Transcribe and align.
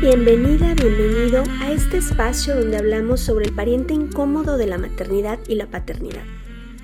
Bienvenida, 0.00 0.72
bienvenido 0.72 1.44
a 1.60 1.72
este 1.72 1.98
espacio 1.98 2.56
donde 2.56 2.78
hablamos 2.78 3.20
sobre 3.20 3.44
el 3.44 3.54
pariente 3.54 3.92
incómodo 3.92 4.56
de 4.56 4.66
la 4.66 4.78
maternidad 4.78 5.38
y 5.46 5.56
la 5.56 5.66
paternidad. 5.66 6.22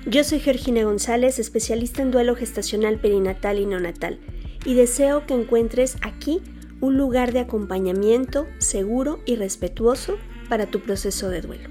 Yo 0.05 0.23
soy 0.23 0.39
Georgina 0.39 0.83
González, 0.83 1.39
especialista 1.39 2.03
en 2.03 2.11
duelo 2.11 2.35
gestacional 2.35 2.99
perinatal 2.99 3.57
y 3.57 3.65
neonatal, 3.65 4.19
y 4.65 4.75
deseo 4.75 5.25
que 5.25 5.33
encuentres 5.33 5.97
aquí 6.03 6.43
un 6.79 6.95
lugar 6.95 7.33
de 7.33 7.39
acompañamiento 7.39 8.45
seguro 8.59 9.19
y 9.25 9.35
respetuoso 9.35 10.19
para 10.47 10.67
tu 10.67 10.81
proceso 10.81 11.31
de 11.31 11.41
duelo. 11.41 11.69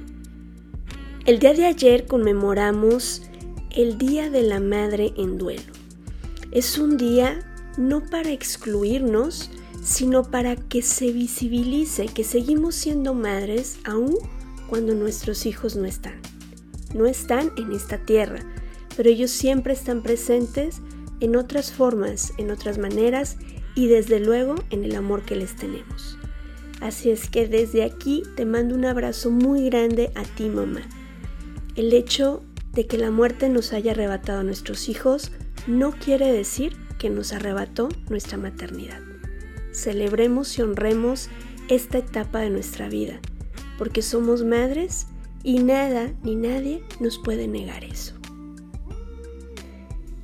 El 1.27 1.39
día 1.39 1.55
de 1.55 1.67
ayer 1.67 2.07
conmemoramos 2.07 3.23
el 3.71 3.99
Día 3.99 4.31
de 4.31 4.43
la 4.43 4.59
Madre 4.59 5.13
en 5.17 5.39
Duelo. 5.39 5.73
Es 6.51 6.77
un 6.77 6.97
día 6.97 7.39
no 7.79 8.05
para 8.05 8.33
excluirnos, 8.33 9.49
sino 9.87 10.25
para 10.25 10.57
que 10.57 10.82
se 10.82 11.12
visibilice 11.12 12.07
que 12.07 12.24
seguimos 12.24 12.74
siendo 12.74 13.15
madres 13.15 13.79
aún 13.84 14.16
cuando 14.69 14.97
nuestros 14.97 15.47
hijos 15.47 15.77
no 15.77 15.84
están. 15.84 16.20
No 16.92 17.06
están 17.06 17.52
en 17.56 17.70
esta 17.70 17.98
tierra, 17.98 18.41
pero 18.97 19.09
ellos 19.09 19.30
siempre 19.30 19.75
están 19.75 20.02
presentes 20.02 20.80
en 21.20 21.37
otras 21.37 21.70
formas, 21.70 22.33
en 22.37 22.51
otras 22.51 22.78
maneras 22.78 23.37
y 23.77 23.87
desde 23.87 24.19
luego 24.19 24.56
en 24.70 24.83
el 24.83 24.97
amor 24.97 25.23
que 25.23 25.37
les 25.37 25.55
tenemos. 25.55 26.19
Así 26.80 27.11
es 27.11 27.30
que 27.30 27.47
desde 27.47 27.84
aquí 27.84 28.25
te 28.34 28.45
mando 28.45 28.75
un 28.75 28.87
abrazo 28.87 29.30
muy 29.30 29.66
grande 29.66 30.11
a 30.16 30.25
ti 30.25 30.48
mamá. 30.48 30.83
El 31.77 31.92
hecho 31.92 32.42
de 32.73 32.89
que 32.89 32.98
la 32.98 33.12
muerte 33.12 33.48
nos 33.48 33.73
haya 33.73 33.92
arrebatado 33.92 34.41
a 34.41 34.45
nuestros 34.45 34.89
hijos 34.89 35.30
no 35.69 35.92
quiere 35.92 36.33
decir 36.33 36.77
que 36.98 37.09
nos 37.09 37.33
arrebató 37.33 37.89
nuestra 38.09 38.37
maternidad 38.37 39.05
celebremos 39.77 40.59
y 40.59 40.62
honremos 40.62 41.29
esta 41.69 41.98
etapa 41.98 42.41
de 42.41 42.51
nuestra 42.51 42.89
vida, 42.89 43.21
porque 43.79 44.03
somos 44.03 44.45
madres 44.45 45.06
y 45.42 45.59
nada 45.61 46.12
ni 46.23 46.34
nadie 46.34 46.83
nos 46.98 47.19
puede 47.19 47.47
negar 47.47 47.84
eso. 47.84 48.15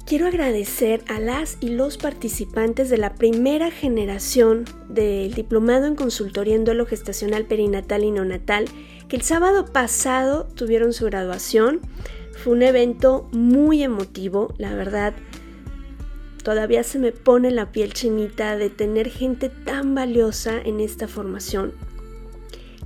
Quiero 0.07 0.27
agradecer 0.27 1.03
a 1.09 1.21
las 1.21 1.57
y 1.61 1.71
los 1.71 1.97
participantes 1.97 2.91
de 2.91 2.99
la 2.99 3.15
primera 3.15 3.71
generación 3.71 4.67
del 4.89 5.33
Diplomado 5.33 5.87
en 5.87 5.95
Consultoría 5.95 6.55
en 6.55 6.65
Duelo 6.65 6.85
Gestacional 6.85 7.47
Perinatal 7.47 8.05
y 8.05 8.11
Neonatal, 8.11 8.67
que 9.09 9.17
el 9.17 9.23
sábado 9.23 9.65
pasado 9.65 10.49
tuvieron 10.55 10.93
su 10.93 11.07
graduación. 11.07 11.81
Fue 12.43 12.53
un 12.53 12.63
evento 12.63 13.29
muy 13.33 13.83
emotivo, 13.83 14.53
la 14.59 14.75
verdad, 14.75 15.15
Todavía 16.43 16.83
se 16.83 16.99
me 16.99 17.13
pone 17.13 17.51
la 17.51 17.71
piel 17.71 17.93
chinita 17.93 18.57
de 18.57 18.71
tener 18.71 19.09
gente 19.09 19.49
tan 19.49 19.95
valiosa 19.95 20.61
en 20.61 20.81
esta 20.81 21.07
formación. 21.07 21.73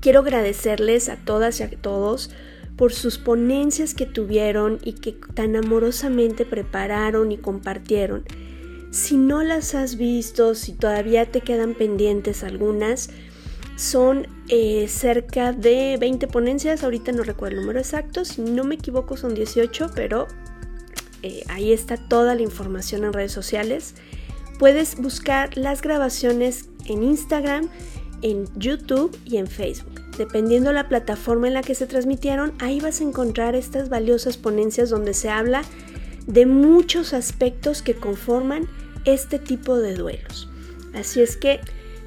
Quiero 0.01 0.21
agradecerles 0.21 1.09
a 1.09 1.17
todas 1.17 1.61
y 1.61 1.63
a 1.63 1.71
todos 1.71 2.31
por 2.77 2.93
sus 2.93 3.19
ponencias 3.19 3.95
que 3.95 4.05
tuvieron 4.07 4.79
y 4.85 4.93
que 4.93 5.13
tan 5.13 5.57
amorosamente 5.57 6.45
prepararon 6.45 7.33
y 7.33 7.39
compartieron. 7.39 8.25
Si 8.91 9.17
no 9.17 9.43
las 9.43 9.75
has 9.75 9.97
visto, 9.97 10.55
si 10.55 10.73
todavía 10.73 11.31
te 11.31 11.41
quedan 11.41 11.75
pendientes 11.75 12.45
algunas, 12.45 13.11
son 13.77 14.27
eh, 14.49 14.87
cerca 14.89 15.53
de 15.53 15.97
20 15.99 16.29
ponencias, 16.29 16.83
ahorita 16.83 17.13
no 17.13 17.23
recuerdo 17.23 17.57
el 17.57 17.63
número 17.63 17.79
exacto, 17.79 18.25
si 18.25 18.43
no 18.43 18.65
me 18.65 18.77
equivoco 18.77 19.17
son 19.17 19.35
18, 19.35 19.91
pero 19.95 20.29
eh, 21.23 21.45
ahí 21.49 21.73
está 21.73 21.97
toda 21.97 22.35
la 22.35 22.43
información 22.43 23.05
en 23.05 23.13
redes 23.13 23.33
sociales. 23.33 23.95
Puedes 24.59 24.97
buscar 24.97 25.57
las 25.57 25.83
grabaciones 25.83 26.69
en 26.87 27.03
Instagram, 27.03 27.69
en 28.23 28.47
YouTube 28.57 29.17
y 29.25 29.37
en 29.37 29.47
Facebook. 29.47 30.03
Dependiendo 30.17 30.73
la 30.73 30.89
plataforma 30.89 31.47
en 31.49 31.55
la 31.55 31.63
que 31.63 31.75
se 31.75 31.87
transmitieron, 31.87 32.55
ahí 32.59 32.81
vas 32.81 33.01
a 33.01 33.05
encontrar 33.05 33.55
estas 33.55 33.89
valiosas 33.89 34.39
ponencias 34.39 34.89
donde 34.89 35.13
se 35.13 35.29
habla 35.29 35.63
de 36.27 36.47
muchos 36.47 37.13
aspectos 37.13 37.83
que 37.83 37.95
conforman 37.95 38.69
este 39.05 39.39
tipo 39.39 39.77
de 39.77 39.95
duelos. 39.95 40.49
Así 40.95 41.21
es 41.21 41.37
que 41.37 41.61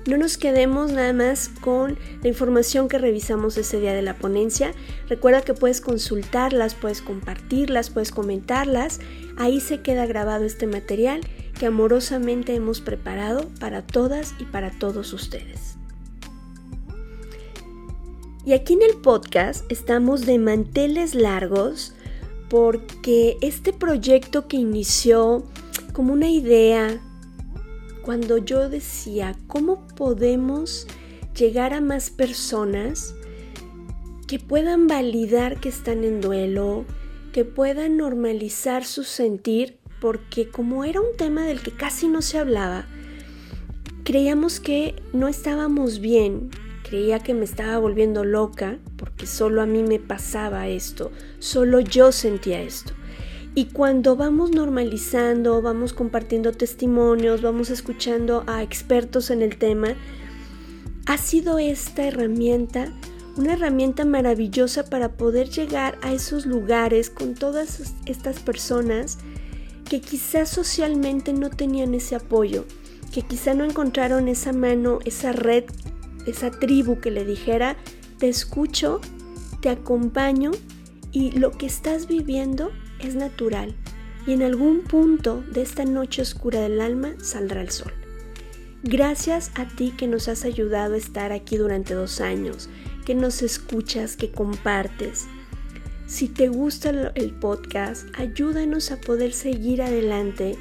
no 0.08 0.18
nos 0.18 0.38
quedemos 0.38 0.92
nada 0.92 1.14
más 1.14 1.50
con 1.62 1.98
la 2.22 2.28
información 2.28 2.88
que 2.88 2.98
revisamos 2.98 3.58
ese 3.58 3.80
día 3.80 3.94
de 3.94 4.02
la 4.02 4.16
ponencia. 4.16 4.74
Recuerda 5.08 5.42
que 5.42 5.54
puedes 5.54 5.82
consultarlas, 5.82 6.76
puedes 6.76 7.02
compartirlas, 7.02 7.90
puedes 7.90 8.12
comentarlas. 8.12 9.00
Ahí 9.38 9.60
se 9.60 9.82
queda 9.82 10.06
grabado 10.06 10.46
este 10.46 10.68
material 10.68 11.22
que 11.60 11.66
amorosamente 11.66 12.56
hemos 12.56 12.82
preparado 12.82 13.48
para 13.60 13.86
todas 13.86 14.34
y 14.40 14.46
para 14.46 14.72
todos 14.72 15.14
ustedes. 15.14 15.76
Y 18.46 18.54
aquí 18.54 18.74
en 18.74 18.82
el 18.82 18.98
podcast 18.98 19.70
estamos 19.70 20.26
de 20.26 20.40
manteles 20.40 21.14
largos 21.14 21.94
porque 22.50 23.38
este 23.42 23.74
proyecto 23.74 24.48
que 24.48 24.58
inició 24.58 25.44
como 25.94 26.14
una 26.14 26.30
idea, 26.30 27.02
cuando 28.02 28.38
yo 28.38 28.70
decía, 28.70 29.36
¿cómo 29.48 29.88
podemos 29.96 30.88
llegar 31.36 31.74
a 31.74 31.82
más 31.82 32.10
personas 32.10 33.16
que 34.28 34.40
puedan 34.40 34.88
validar 34.88 35.60
que 35.60 35.70
están 35.70 36.04
en 36.04 36.22
duelo, 36.22 36.86
que 37.34 37.46
puedan 37.46 37.98
normalizar 37.98 38.86
su 38.86 39.04
sentir? 39.04 39.80
Porque 40.02 40.50
como 40.50 40.86
era 40.86 41.02
un 41.02 41.16
tema 41.18 41.46
del 41.46 41.62
que 41.62 41.72
casi 41.72 42.08
no 42.08 42.22
se 42.22 42.38
hablaba, 42.38 42.88
creíamos 44.04 44.60
que 44.60 44.96
no 45.14 45.28
estábamos 45.28 46.00
bien, 46.00 46.52
creía 46.84 47.20
que 47.20 47.34
me 47.34 47.46
estaba 47.46 47.78
volviendo 47.78 48.24
loca 48.24 48.80
porque 48.98 49.28
solo 49.28 49.62
a 49.62 49.66
mí 49.66 49.84
me 49.84 50.00
pasaba 50.00 50.68
esto, 50.68 51.12
solo 51.40 51.80
yo 51.80 52.12
sentía 52.12 52.62
esto. 52.62 52.94
Y 53.56 53.66
cuando 53.66 54.16
vamos 54.16 54.52
normalizando, 54.52 55.62
vamos 55.62 55.94
compartiendo 55.94 56.52
testimonios, 56.52 57.42
vamos 57.42 57.70
escuchando 57.70 58.44
a 58.48 58.64
expertos 58.64 59.32
en 59.32 59.42
el 59.42 59.58
tema, 59.58 59.96
ha 61.06 61.18
sido 61.18 61.60
esta 61.60 62.04
herramienta 62.06 62.94
una 63.40 63.54
herramienta 63.54 64.04
maravillosa 64.04 64.84
para 64.84 65.14
poder 65.14 65.50
llegar 65.50 65.98
a 66.02 66.12
esos 66.12 66.46
lugares 66.46 67.10
con 67.10 67.36
todas 67.36 67.94
estas 68.06 68.40
personas 68.40 69.18
que 69.86 70.02
quizás 70.02 70.50
socialmente 70.50 71.32
no 71.32 71.50
tenían 71.50 71.94
ese 71.94 72.16
apoyo, 72.16 72.66
que 73.14 73.22
quizá 73.22 73.54
no 73.54 73.64
encontraron 73.64 74.28
esa 74.28 74.52
mano, 74.52 75.00
esa 75.06 75.32
red, 75.32 75.64
esa 76.28 76.52
tribu 76.52 77.00
que 77.00 77.12
le 77.12 77.24
dijera, 77.24 77.78
te 78.18 78.28
escucho, 78.28 79.00
te 79.62 79.70
acompaño 79.70 80.52
y 81.14 81.32
lo 81.32 81.52
que 81.52 81.66
estás 81.66 82.08
viviendo 82.08 82.72
es 83.00 83.16
natural 83.16 83.76
y 84.26 84.34
en 84.34 84.44
algún 84.44 84.82
punto 84.82 85.44
de 85.52 85.62
esta 85.62 85.86
noche 85.86 86.22
oscura 86.22 86.62
del 86.62 86.82
alma 86.82 87.14
saldrá 87.22 87.62
el 87.62 87.72
sol. 87.72 87.94
Gracias 88.84 89.52
a 89.56 89.66
ti 89.66 89.94
que 89.98 90.08
nos 90.08 90.28
has 90.28 90.46
ayudado 90.46 90.94
a 90.94 90.98
estar 90.98 91.32
aquí 91.32 91.58
durante 91.58 91.94
dos 91.94 92.22
años, 92.22 92.70
que 93.06 93.14
nos 93.14 93.42
escuchas, 93.42 94.16
que 94.16 94.32
compartes. 94.32 95.28
Si 96.08 96.28
te 96.28 96.48
gusta 96.48 97.12
el 97.16 97.32
podcast, 97.32 98.08
ayúdanos 98.18 98.92
a 98.92 99.02
poder 99.02 99.34
seguir 99.34 99.82
adelante. 99.82 100.58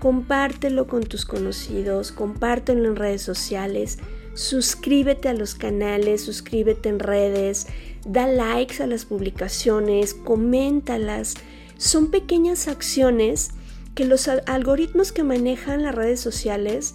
Compártelo 0.00 0.88
con 0.88 1.04
tus 1.04 1.24
conocidos, 1.24 2.10
compártelo 2.10 2.88
en 2.88 2.96
redes 2.96 3.22
sociales, 3.22 3.98
suscríbete 4.34 5.28
a 5.28 5.34
los 5.34 5.54
canales, 5.54 6.24
suscríbete 6.24 6.88
en 6.88 6.98
redes, 6.98 7.68
da 8.04 8.26
likes 8.26 8.82
a 8.82 8.88
las 8.88 9.04
publicaciones, 9.04 10.14
coméntalas 10.14 11.36
son 11.82 12.12
pequeñas 12.12 12.68
acciones 12.68 13.50
que 13.96 14.04
los 14.04 14.28
algoritmos 14.28 15.10
que 15.10 15.24
manejan 15.24 15.82
las 15.82 15.92
redes 15.92 16.20
sociales 16.20 16.94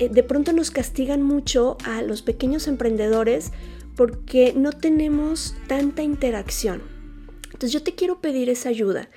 eh, 0.00 0.08
de 0.08 0.22
pronto 0.24 0.52
nos 0.52 0.72
castigan 0.72 1.22
mucho 1.22 1.78
a 1.84 2.02
los 2.02 2.22
pequeños 2.22 2.66
emprendedores 2.66 3.52
porque 3.94 4.52
no 4.54 4.72
tenemos 4.72 5.54
tanta 5.68 6.02
interacción. 6.02 6.82
Entonces 7.44 7.70
yo 7.70 7.84
te 7.84 7.94
quiero 7.94 8.20
pedir 8.20 8.50
esa 8.50 8.68
ayuda 8.68 9.08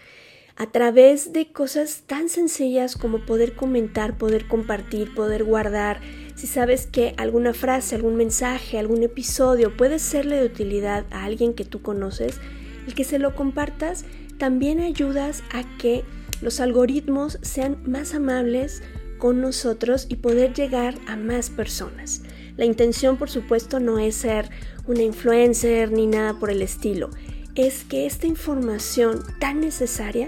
a 0.56 0.68
través 0.72 1.34
de 1.34 1.52
cosas 1.52 2.04
tan 2.06 2.30
sencillas 2.30 2.96
como 2.96 3.26
poder 3.26 3.56
comentar, 3.56 4.16
poder 4.16 4.48
compartir, 4.48 5.16
poder 5.16 5.44
guardar. 5.44 6.02
Si 6.36 6.46
sabes 6.46 6.86
que 6.86 7.16
alguna 7.18 7.56
frase, 7.56 7.96
algún 7.96 8.16
mensaje, 8.16 8.78
algún 8.78 9.02
episodio 9.02 9.76
puede 9.76 9.98
serle 9.98 10.36
de 10.36 10.46
utilidad 10.46 11.06
a 11.10 11.24
alguien 11.24 11.56
que 11.56 11.66
tú 11.66 11.82
conoces, 11.82 12.40
el 12.86 12.94
que 12.94 13.04
se 13.04 13.18
lo 13.18 13.34
compartas 13.36 14.06
también 14.40 14.80
ayudas 14.80 15.44
a 15.52 15.64
que 15.78 16.04
los 16.42 16.60
algoritmos 16.60 17.38
sean 17.44 17.78
más 17.86 18.16
amables 18.16 18.82
con 19.20 19.42
nosotros 19.42 20.08
y 20.10 20.16
poder 20.16 20.54
llegar 20.54 20.96
a 21.06 21.16
más 21.16 21.52
personas. 21.52 22.24
La 22.58 22.66
intención, 22.66 23.18
por 23.18 23.30
supuesto, 23.30 23.80
no 23.80 24.00
es 24.00 24.16
ser 24.16 24.50
una 24.88 25.04
influencer 25.04 25.92
ni 25.92 26.08
nada 26.08 26.40
por 26.40 26.50
el 26.50 26.62
estilo. 26.62 27.10
Es 27.56 27.84
que 27.84 28.06
esta 28.06 28.26
información 28.26 29.22
tan 29.40 29.60
necesaria 29.60 30.28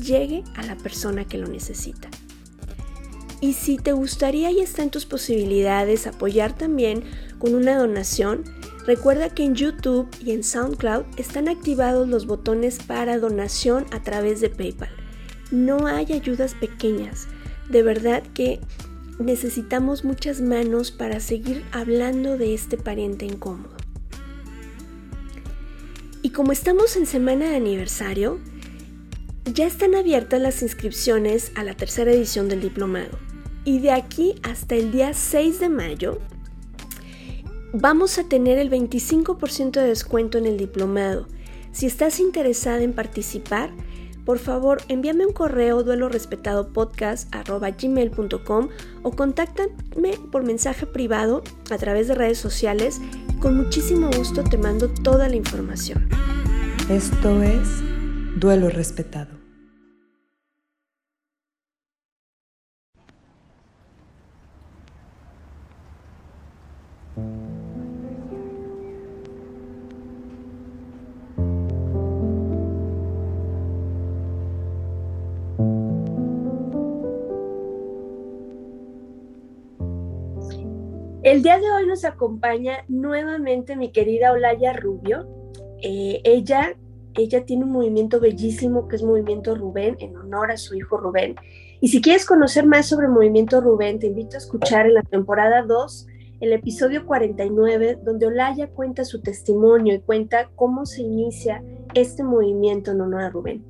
llegue 0.00 0.44
a 0.54 0.62
la 0.64 0.76
persona 0.76 1.24
que 1.24 1.38
lo 1.38 1.48
necesita. 1.48 2.08
Y 3.40 3.54
si 3.54 3.76
te 3.76 3.92
gustaría 3.92 4.50
y 4.50 4.60
está 4.60 4.82
en 4.82 4.90
tus 4.90 5.06
posibilidades 5.06 6.06
apoyar 6.06 6.56
también 6.56 7.04
con 7.38 7.54
una 7.54 7.78
donación, 7.78 8.44
recuerda 8.86 9.30
que 9.30 9.44
en 9.44 9.54
YouTube 9.54 10.08
y 10.24 10.32
en 10.32 10.44
SoundCloud 10.44 11.04
están 11.16 11.48
activados 11.48 12.08
los 12.08 12.26
botones 12.26 12.78
para 12.78 13.18
donación 13.18 13.84
a 13.90 14.02
través 14.02 14.40
de 14.40 14.48
PayPal. 14.48 14.90
No 15.50 15.86
hay 15.86 16.12
ayudas 16.12 16.54
pequeñas. 16.54 17.28
De 17.68 17.82
verdad 17.82 18.22
que 18.34 18.60
necesitamos 19.18 20.04
muchas 20.04 20.40
manos 20.40 20.90
para 20.90 21.20
seguir 21.20 21.64
hablando 21.72 22.38
de 22.38 22.54
este 22.54 22.76
pariente 22.76 23.26
incómodo. 23.26 23.74
Y 26.22 26.30
como 26.30 26.52
estamos 26.52 26.96
en 26.96 27.06
semana 27.06 27.50
de 27.50 27.56
aniversario, 27.56 28.40
ya 29.44 29.66
están 29.66 29.94
abiertas 29.94 30.40
las 30.40 30.62
inscripciones 30.62 31.52
a 31.54 31.62
la 31.62 31.74
tercera 31.74 32.10
edición 32.12 32.48
del 32.48 32.60
diplomado. 32.60 33.18
Y 33.64 33.78
de 33.80 33.92
aquí 33.92 34.34
hasta 34.42 34.74
el 34.74 34.90
día 34.90 35.14
6 35.14 35.60
de 35.60 35.68
mayo 35.68 36.20
vamos 37.78 38.18
a 38.18 38.24
tener 38.24 38.58
el 38.58 38.68
25% 38.70 39.72
de 39.72 39.88
descuento 39.88 40.38
en 40.38 40.46
el 40.46 40.56
diplomado. 40.56 41.26
Si 41.72 41.84
estás 41.86 42.20
interesada 42.20 42.80
en 42.80 42.94
participar, 42.94 43.70
por 44.24 44.38
favor 44.38 44.78
envíame 44.88 45.26
un 45.26 45.34
correo 45.34 45.82
duelorespetadopodcast.gmail.com 45.82 48.68
o 49.02 49.10
contáctame 49.12 50.16
por 50.32 50.42
mensaje 50.42 50.86
privado 50.86 51.42
a 51.70 51.76
través 51.76 52.08
de 52.08 52.14
redes 52.14 52.38
sociales 52.38 52.98
y 53.28 53.34
con 53.38 53.54
muchísimo 53.56 54.08
gusto 54.16 54.42
te 54.42 54.56
mando 54.56 54.88
toda 54.88 55.28
la 55.28 55.36
información. 55.36 56.08
Esto 56.88 57.42
es 57.42 57.68
Duelo 58.36 58.70
Respetado. 58.70 59.35
El 81.26 81.42
día 81.42 81.58
de 81.58 81.68
hoy 81.68 81.88
nos 81.88 82.04
acompaña 82.04 82.84
nuevamente 82.86 83.74
mi 83.74 83.90
querida 83.90 84.30
Olaya 84.30 84.72
Rubio. 84.74 85.26
Eh, 85.82 86.20
ella, 86.22 86.76
ella 87.16 87.44
tiene 87.44 87.64
un 87.64 87.72
movimiento 87.72 88.20
bellísimo 88.20 88.86
que 88.86 88.94
es 88.94 89.02
Movimiento 89.02 89.56
Rubén, 89.56 89.96
en 89.98 90.16
honor 90.16 90.52
a 90.52 90.56
su 90.56 90.76
hijo 90.76 90.98
Rubén. 90.98 91.34
Y 91.80 91.88
si 91.88 92.00
quieres 92.00 92.26
conocer 92.26 92.64
más 92.64 92.86
sobre 92.86 93.08
Movimiento 93.08 93.60
Rubén, 93.60 93.98
te 93.98 94.06
invito 94.06 94.36
a 94.36 94.38
escuchar 94.38 94.86
en 94.86 94.94
la 94.94 95.02
temporada 95.02 95.62
2 95.62 96.06
el 96.38 96.52
episodio 96.52 97.04
49, 97.04 97.98
donde 98.04 98.26
Olaya 98.26 98.68
cuenta 98.68 99.04
su 99.04 99.20
testimonio 99.20 99.94
y 99.94 99.98
cuenta 99.98 100.50
cómo 100.54 100.86
se 100.86 101.02
inicia 101.02 101.60
este 101.94 102.22
movimiento 102.22 102.92
en 102.92 103.00
honor 103.00 103.22
a 103.22 103.30
Rubén. 103.30 103.64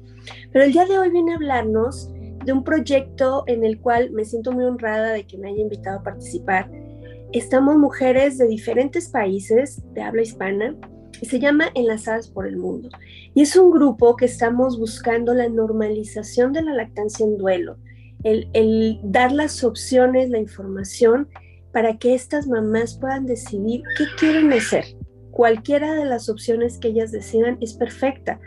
Pero 0.53 0.62
el 0.62 0.73
día 0.73 0.85
de 0.85 0.99
hoy 0.99 1.08
viene 1.08 1.32
a 1.32 1.37
hablarnos 1.37 2.11
de 2.44 2.53
un 2.53 2.64
proyecto 2.64 3.44
en 3.47 3.64
el 3.64 3.81
cual 3.81 4.11
me 4.11 4.26
siento 4.26 4.53
muy 4.53 4.64
honrada 4.64 5.12
de 5.12 5.26
que 5.26 5.38
me 5.38 5.49
haya 5.49 5.62
invitado 5.62 6.00
a 6.00 6.03
participar, 6.03 6.70
Estamos 7.32 7.76
mujeres 7.76 8.38
de 8.38 8.46
diferentes 8.46 9.08
países 9.08 9.82
de 9.94 10.02
habla 10.02 10.23
hispana 10.23 10.76
y 11.20 11.26
se 11.26 11.40
llama 11.40 11.70
Enlazadas 11.75 12.28
por 12.28 12.46
el 12.46 12.56
Mundo. 12.56 12.88
Y 13.34 13.43
es 13.43 13.56
un 13.56 13.70
grupo 13.73 14.17
que 14.17 14.26
estamos 14.26 14.78
buscando 14.78 15.34
la 15.34 15.49
normalización 15.49 16.52
de 16.52 16.62
la 16.62 16.73
lactancia 16.75 17.26
en 17.26 17.37
duelo, 17.37 17.78
el, 18.23 19.00
dar 19.02 19.32
las 19.32 19.64
opciones, 19.64 20.31
la 20.31 20.38
información 20.38 21.28
para 21.73 21.99
que 21.99 22.14
estas 22.14 22.46
mamás 22.46 22.96
puedan 22.99 23.26
decidir 23.26 23.82
qué 23.99 24.05
quieren 24.19 24.52
hacer. 24.52 24.84
Cualquiera 25.31 25.94
de 25.94 26.05
las 26.06 26.29
opciones 26.29 26.79
que 26.79 26.88
ellas 26.88 27.12
decidan 27.12 27.58
es 27.61 27.75
perfecta, 27.75 28.40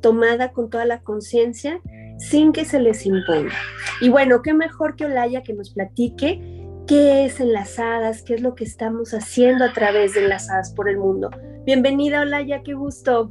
tomada 0.00 0.52
con 0.52 0.70
toda 0.70 0.84
la 0.84 1.00
conciencia, 1.00 1.80
sin 2.18 2.52
que 2.52 2.64
se 2.64 2.78
les 2.78 3.04
imponga. 3.06 3.54
Y 4.00 4.10
bueno, 4.10 4.42
qué 4.42 4.54
mejor 4.54 4.96
que 4.96 5.06
Olaya 5.06 5.42
que 5.42 5.54
nos 5.54 5.70
platique 5.70 6.57
qué 6.88 7.26
es 7.26 7.38
Enlazadas, 7.38 8.22
qué 8.22 8.34
es 8.34 8.40
lo 8.40 8.54
que 8.54 8.64
estamos 8.64 9.12
haciendo 9.12 9.66
a 9.66 9.72
través 9.74 10.14
de 10.14 10.24
Enlazadas 10.24 10.72
por 10.72 10.88
el 10.88 10.96
Mundo. 10.96 11.28
Bienvenida, 11.66 12.22
Olaya, 12.22 12.62
qué 12.62 12.72
gusto. 12.72 13.30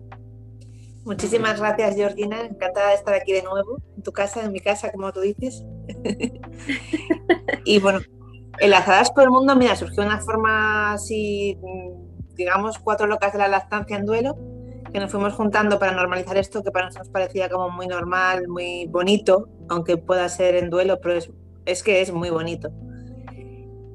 Muchísimas 1.06 1.60
gracias, 1.60 1.96
Georgina. 1.96 2.42
Encantada 2.42 2.90
de 2.90 2.96
estar 2.96 3.16
aquí 3.16 3.34
de 3.34 3.42
nuevo, 3.42 3.80
en 3.96 4.04
tu 4.04 4.12
casa, 4.12 4.44
en 4.44 4.52
mi 4.52 4.60
casa, 4.60 4.92
como 4.92 5.12
tú 5.12 5.22
dices. 5.22 5.66
y 7.66 7.80
bueno, 7.80 8.00
Enlazadas 8.60 9.10
por 9.10 9.24
el 9.24 9.32
Mundo, 9.32 9.56
mira, 9.56 9.76
surgió 9.76 10.04
una 10.04 10.20
forma 10.20 10.94
así, 10.94 11.58
digamos, 12.36 12.78
cuatro 12.78 13.08
locas 13.08 13.34
de 13.34 13.40
la 13.40 13.48
lactancia 13.48 13.98
en 13.98 14.06
duelo, 14.06 14.38
que 14.94 15.00
nos 15.00 15.10
fuimos 15.10 15.34
juntando 15.34 15.80
para 15.80 15.94
normalizar 15.94 16.38
esto, 16.38 16.62
que 16.62 16.70
para 16.70 16.86
nosotros 16.86 17.10
parecía 17.10 17.50
como 17.50 17.72
muy 17.72 17.88
normal, 17.88 18.48
muy 18.48 18.86
bonito, 18.86 19.50
aunque 19.68 19.98
pueda 19.98 20.30
ser 20.30 20.54
en 20.56 20.70
duelo, 20.70 21.00
pero 21.02 21.16
es, 21.16 21.32
es 21.66 21.82
que 21.82 22.02
es 22.02 22.14
muy 22.14 22.30
bonito 22.30 22.72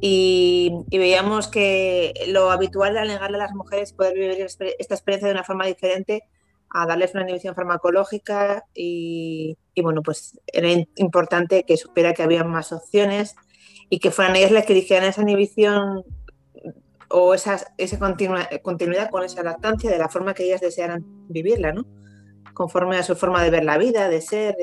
y, 0.05 0.85
veíamos 0.91 1.47
que 1.47 2.13
lo 2.27 2.51
habitual 2.51 2.97
era 2.97 3.05
negarle 3.05 3.37
a 3.37 3.47
las 3.47 3.55
mujeres 3.55 3.93
poder 3.93 4.15
vivir 4.15 4.41
esta 4.41 4.95
experiencia 4.95 5.29
de 5.29 5.35
una 5.35 5.45
forma 5.45 5.65
diferente 5.65 6.25
a 6.71 6.87
darles 6.87 7.15
una 7.15 7.23
inhibición 7.23 7.55
farmacológica 7.55 8.65
y, 8.75 9.57
bueno, 9.81 10.03
pues 10.03 10.41
era 10.49 10.69
importante 10.97 11.63
que 11.63 11.77
supiera 11.77 12.15
que 12.15 12.25
había 12.25 12.43
más 12.43 12.73
opciones 12.73 13.37
y 13.91 14.01
que 14.01 14.11
fueran 14.11 14.35
ellas 14.35 14.51
las 14.51 14.67
que 14.67 14.75
dijeran 14.75 15.05
esa 15.05 15.23
inhibición 15.23 16.03
o 17.09 17.35
esa, 17.35 17.65
esa 17.79 17.99
continuidad 18.01 19.09
con 19.09 19.23
esa 19.23 19.45
lactancia 19.45 19.89
de 19.89 19.99
la 19.99 20.09
forma 20.09 20.35
que 20.35 20.47
ellas 20.47 20.63
desearan 20.63 21.05
vivirla, 21.29 21.73
¿no? 21.73 21.87
Conforme 22.55 22.97
a 22.97 23.05
su 23.05 23.15
forma 23.15 23.41
de 23.45 23.51
ver 23.51 23.63
la 23.63 23.79
vida, 23.79 24.09
de 24.09 24.21
ser 24.21 24.57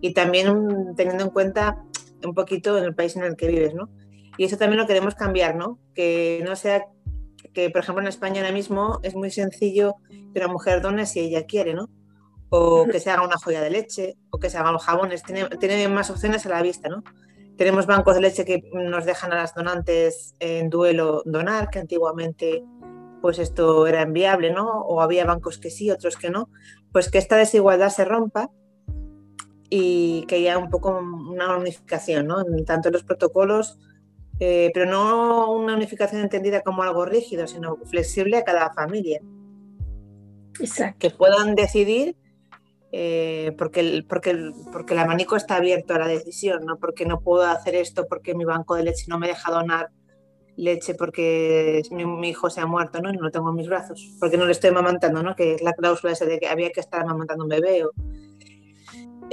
y 0.00 0.14
también 0.14 0.94
teniendo 0.96 1.24
en 1.24 1.30
cuenta 1.30 1.82
un 2.24 2.34
poquito 2.34 2.78
en 2.78 2.84
el 2.84 2.94
país 2.94 3.16
en 3.16 3.24
el 3.24 3.34
que 3.34 3.48
vives, 3.48 3.74
¿no? 3.74 3.88
Y 4.38 4.44
eso 4.44 4.56
también 4.56 4.80
lo 4.80 4.86
queremos 4.86 5.14
cambiar, 5.14 5.56
¿no? 5.56 5.78
Que 5.94 6.42
no 6.44 6.56
sea 6.56 6.86
que, 7.52 7.70
por 7.70 7.82
ejemplo, 7.82 8.02
en 8.02 8.08
España 8.08 8.40
ahora 8.40 8.52
mismo 8.52 8.98
es 9.02 9.14
muy 9.14 9.30
sencillo 9.30 9.94
que 10.08 10.38
una 10.38 10.48
mujer 10.48 10.80
done 10.80 11.06
si 11.06 11.20
ella 11.20 11.44
quiere, 11.44 11.74
¿no? 11.74 11.88
O 12.48 12.86
que 12.86 13.00
se 13.00 13.10
haga 13.10 13.24
una 13.24 13.36
joya 13.36 13.60
de 13.60 13.70
leche, 13.70 14.16
o 14.30 14.38
que 14.38 14.50
se 14.50 14.58
hagan 14.58 14.76
jabones. 14.78 15.22
Tiene, 15.22 15.48
tiene 15.58 15.88
más 15.88 16.10
opciones 16.10 16.44
a 16.46 16.50
la 16.50 16.62
vista, 16.62 16.88
¿no? 16.88 17.02
Tenemos 17.56 17.86
bancos 17.86 18.14
de 18.14 18.22
leche 18.22 18.44
que 18.44 18.62
nos 18.72 19.04
dejan 19.04 19.32
a 19.32 19.36
las 19.36 19.54
donantes 19.54 20.34
en 20.38 20.70
duelo 20.70 21.22
donar, 21.24 21.70
que 21.70 21.78
antiguamente 21.78 22.64
pues 23.20 23.38
esto 23.38 23.86
era 23.86 24.02
inviable, 24.02 24.52
¿no? 24.52 24.66
O 24.82 25.00
había 25.00 25.24
bancos 25.24 25.58
que 25.58 25.70
sí, 25.70 25.90
otros 25.90 26.16
que 26.16 26.30
no. 26.30 26.48
Pues 26.92 27.10
que 27.10 27.18
esta 27.18 27.36
desigualdad 27.36 27.90
se 27.90 28.04
rompa 28.04 28.50
y 29.70 30.24
que 30.26 30.34
haya 30.36 30.58
un 30.58 30.68
poco 30.68 30.98
una 30.98 31.56
unificación, 31.56 32.26
¿no? 32.26 32.44
Tanto 32.66 32.88
en 32.88 32.94
los 32.94 33.04
protocolos 33.04 33.78
eh, 34.44 34.72
pero 34.74 34.86
no 34.86 35.52
una 35.52 35.76
unificación 35.76 36.20
entendida 36.20 36.62
como 36.62 36.82
algo 36.82 37.04
rígido, 37.04 37.46
sino 37.46 37.76
flexible 37.84 38.38
a 38.38 38.42
cada 38.42 38.72
familia. 38.72 39.20
Exacto. 40.58 40.98
Que 40.98 41.10
puedan 41.10 41.54
decidir 41.54 42.16
eh, 42.90 43.54
porque, 43.56 43.78
el, 43.78 44.04
porque, 44.04 44.30
el, 44.30 44.52
porque 44.72 44.94
el 44.94 44.98
abanico 44.98 45.36
está 45.36 45.54
abierto 45.54 45.94
a 45.94 46.00
la 46.00 46.08
decisión, 46.08 46.66
no 46.66 46.76
porque 46.78 47.06
no 47.06 47.20
puedo 47.20 47.44
hacer 47.44 47.76
esto 47.76 48.08
porque 48.08 48.34
mi 48.34 48.44
banco 48.44 48.74
de 48.74 48.82
leche 48.82 49.04
no 49.06 49.16
me 49.16 49.28
deja 49.28 49.52
donar 49.52 49.90
leche 50.56 50.94
porque 50.96 51.80
mi, 51.92 52.28
hijo 52.28 52.50
se 52.50 52.60
ha 52.60 52.66
muerto, 52.66 53.00
¿no? 53.00 53.10
Y 53.10 53.16
no 53.16 53.22
lo 53.22 53.30
tengo 53.30 53.48
en 53.50 53.54
mis 53.54 53.68
brazos, 53.68 54.10
porque 54.18 54.36
no 54.36 54.44
le 54.44 54.50
estoy 54.50 54.70
amamantando, 54.70 55.22
¿no? 55.22 55.36
Que 55.36 55.54
es 55.54 55.62
la 55.62 55.72
cláusula 55.72 56.14
esa 56.14 56.24
de 56.24 56.40
que 56.40 56.48
había 56.48 56.70
que 56.70 56.80
estar 56.80 57.00
amamantando 57.00 57.44
un 57.44 57.48
bebé 57.48 57.84
o, 57.84 57.92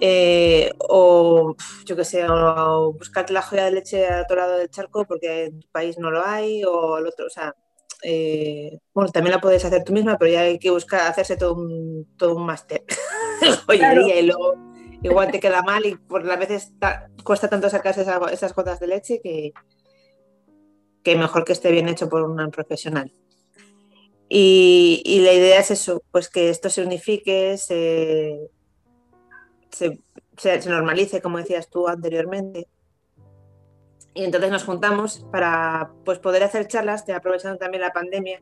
eh, 0.02 0.72
o 0.80 1.56
yo 1.86 1.96
que 1.96 2.06
sé, 2.06 2.26
o 2.28 2.94
buscarte 2.94 3.34
la 3.34 3.42
joya 3.42 3.66
de 3.66 3.72
leche 3.72 4.08
a 4.08 4.22
otro 4.22 4.38
lado 4.38 4.58
del 4.58 4.70
charco 4.70 5.06
porque 5.06 5.46
en 5.46 5.60
tu 5.60 5.68
país 5.70 5.98
no 5.98 6.10
lo 6.12 6.26
hay, 6.26 6.64
o 6.64 6.96
al 6.96 7.08
otro, 7.08 7.26
o 7.26 7.30
sea, 7.30 7.54
eh, 8.04 8.80
bueno, 8.94 9.12
también 9.12 9.36
la 9.36 9.42
puedes 9.42 9.66
hacer 9.66 9.84
tú 9.84 9.92
misma, 9.92 10.18
pero 10.18 10.32
ya 10.32 10.42
hay 10.42 10.58
que 10.58 10.70
buscar 10.70 11.02
hacerse 11.02 11.36
todo 11.36 11.56
un, 11.56 12.08
todo 12.18 12.36
un 12.36 12.46
máster 12.46 12.84
joyería 13.66 14.20
y 14.20 14.26
luego 14.28 14.56
igual 15.04 15.32
te 15.32 15.40
queda 15.40 15.64
mal 15.64 15.86
y 15.86 15.96
por 15.96 16.26
las 16.26 16.40
veces 16.40 16.72
cuesta 17.24 17.50
tanto 17.50 17.70
sacarse 17.70 18.06
esas, 18.32 18.56
gotas 18.56 18.80
de 18.80 18.88
leche 18.88 19.20
que, 19.22 19.52
que 21.04 21.16
mejor 21.18 21.44
que 21.44 21.54
esté 21.54 21.72
bien 21.72 21.90
hecho 21.90 22.08
por 22.10 22.24
un 22.24 22.52
profesional. 22.52 23.12
Y, 24.32 25.02
y, 25.06 25.22
la 25.22 25.34
idea 25.34 25.60
es 25.60 25.72
eso, 25.72 26.04
pues 26.12 26.30
que 26.30 26.52
esto 26.52 26.70
se 26.70 26.84
unifique, 26.84 27.58
se, 27.58 28.52
se, 29.72 30.70
normalice, 30.70 31.22
como 31.22 31.38
decías 31.38 31.70
tú 31.70 31.88
anteriormente. 31.88 32.68
Y 34.14 34.24
entonces 34.24 34.52
nos 34.52 34.64
juntamos 34.64 35.26
para 35.32 35.92
pues, 36.04 36.20
poder 36.20 36.44
hacer 36.44 36.68
charlas, 36.68 37.08
aprovechando 37.10 37.58
también 37.58 37.82
la 37.82 37.94
pandemia, 37.94 38.42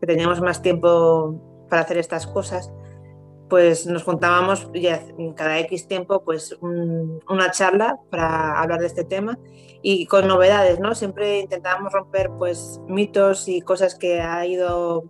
que 0.00 0.06
teníamos 0.06 0.40
más 0.40 0.62
tiempo 0.62 1.66
para 1.68 1.82
hacer 1.82 1.98
estas 1.98 2.26
cosas, 2.26 2.72
pues 3.48 3.86
nos 3.86 4.02
juntábamos 4.02 4.70
ya 4.72 5.04
cada 5.36 5.58
X 5.60 5.86
tiempo 5.86 6.24
pues 6.24 6.56
una 6.60 7.50
charla 7.50 7.98
para 8.10 8.58
hablar 8.58 8.80
de 8.80 8.86
este 8.86 9.04
tema 9.04 9.38
y 9.82 10.06
con 10.06 10.26
novedades, 10.26 10.80
¿no? 10.80 10.94
Siempre 10.94 11.40
intentábamos 11.40 11.92
romper 11.92 12.30
pues 12.38 12.80
mitos 12.86 13.48
y 13.48 13.60
cosas 13.60 13.94
que 13.94 14.20
ha 14.20 14.40
han 14.40 14.48
ido 14.48 15.04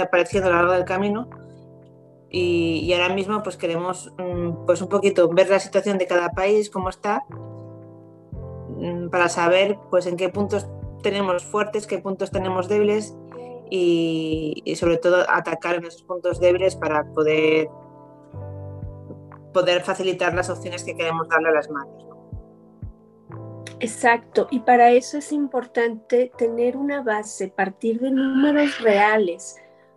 apareciendo 0.00 0.48
a 0.48 0.52
lo 0.52 0.58
largo 0.58 0.72
del 0.74 0.84
camino 0.84 1.28
y, 2.30 2.92
ahora 2.92 3.14
mismo 3.14 3.42
pues 3.42 3.56
queremos 3.56 4.12
mm, 4.18 4.66
pues 4.66 4.82
un 4.82 4.88
poquito 4.88 5.28
ver 5.28 5.48
la 5.48 5.60
situación 5.60 5.98
de 5.98 6.06
cada 6.06 6.30
país, 6.30 6.70
cómo 6.70 6.88
está, 6.88 7.24
mm, 8.76 9.08
para 9.08 9.28
saber 9.28 9.78
pues 9.90 10.06
en 10.06 10.16
qué 10.16 10.28
puntos 10.28 10.66
tenemos 11.02 11.44
fuertes, 11.44 11.86
qué 11.86 11.98
puntos 11.98 12.30
tenemos 12.30 12.68
débiles 12.68 13.16
y, 13.70 14.74
sobre 14.76 14.98
todo 14.98 15.24
atacar 15.28 15.76
en 15.76 15.86
esos 15.86 16.02
puntos 16.02 16.40
débiles 16.40 16.76
para 16.76 17.04
poder, 17.12 17.68
poder 19.52 19.82
facilitar 19.82 20.34
las 20.34 20.50
opciones 20.50 20.84
que 20.84 20.96
queremos 20.96 21.28
darle 21.28 21.48
a 21.48 21.52
las 21.52 21.70
madres. 21.70 22.06
Exacto, 23.78 24.48
y 24.50 24.60
para 24.60 24.90
eso 24.92 25.18
es 25.18 25.32
importante 25.32 26.32
tener 26.38 26.76
una 26.76 27.02
base, 27.02 27.48
partir 27.48 28.00
de 28.00 28.10
números 28.10 28.80
reales, 28.80 29.56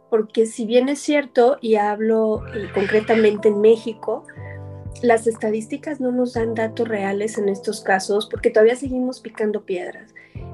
porque 0.10 0.46
si 0.46 0.66
bien 0.66 0.90
es 0.90 1.00
cierto, 1.00 1.58
y 1.62 1.76
hablo 1.76 2.44
eh, 2.54 2.70
concretamente 2.74 3.50
en 3.50 3.62
México, 3.62 4.24
las 5.02 5.28
estadísticas 5.28 6.02
no 6.02 6.12
nos 6.12 6.34
dan 6.34 6.56
datos 6.56 6.88
reales 6.88 7.38
en 7.38 7.48
estos 7.48 7.82
casos 7.82 8.28
porque 8.30 8.50
todavía 8.50 8.76
seguimos 8.76 9.22
picando 9.22 9.64
piedras. 9.64 10.14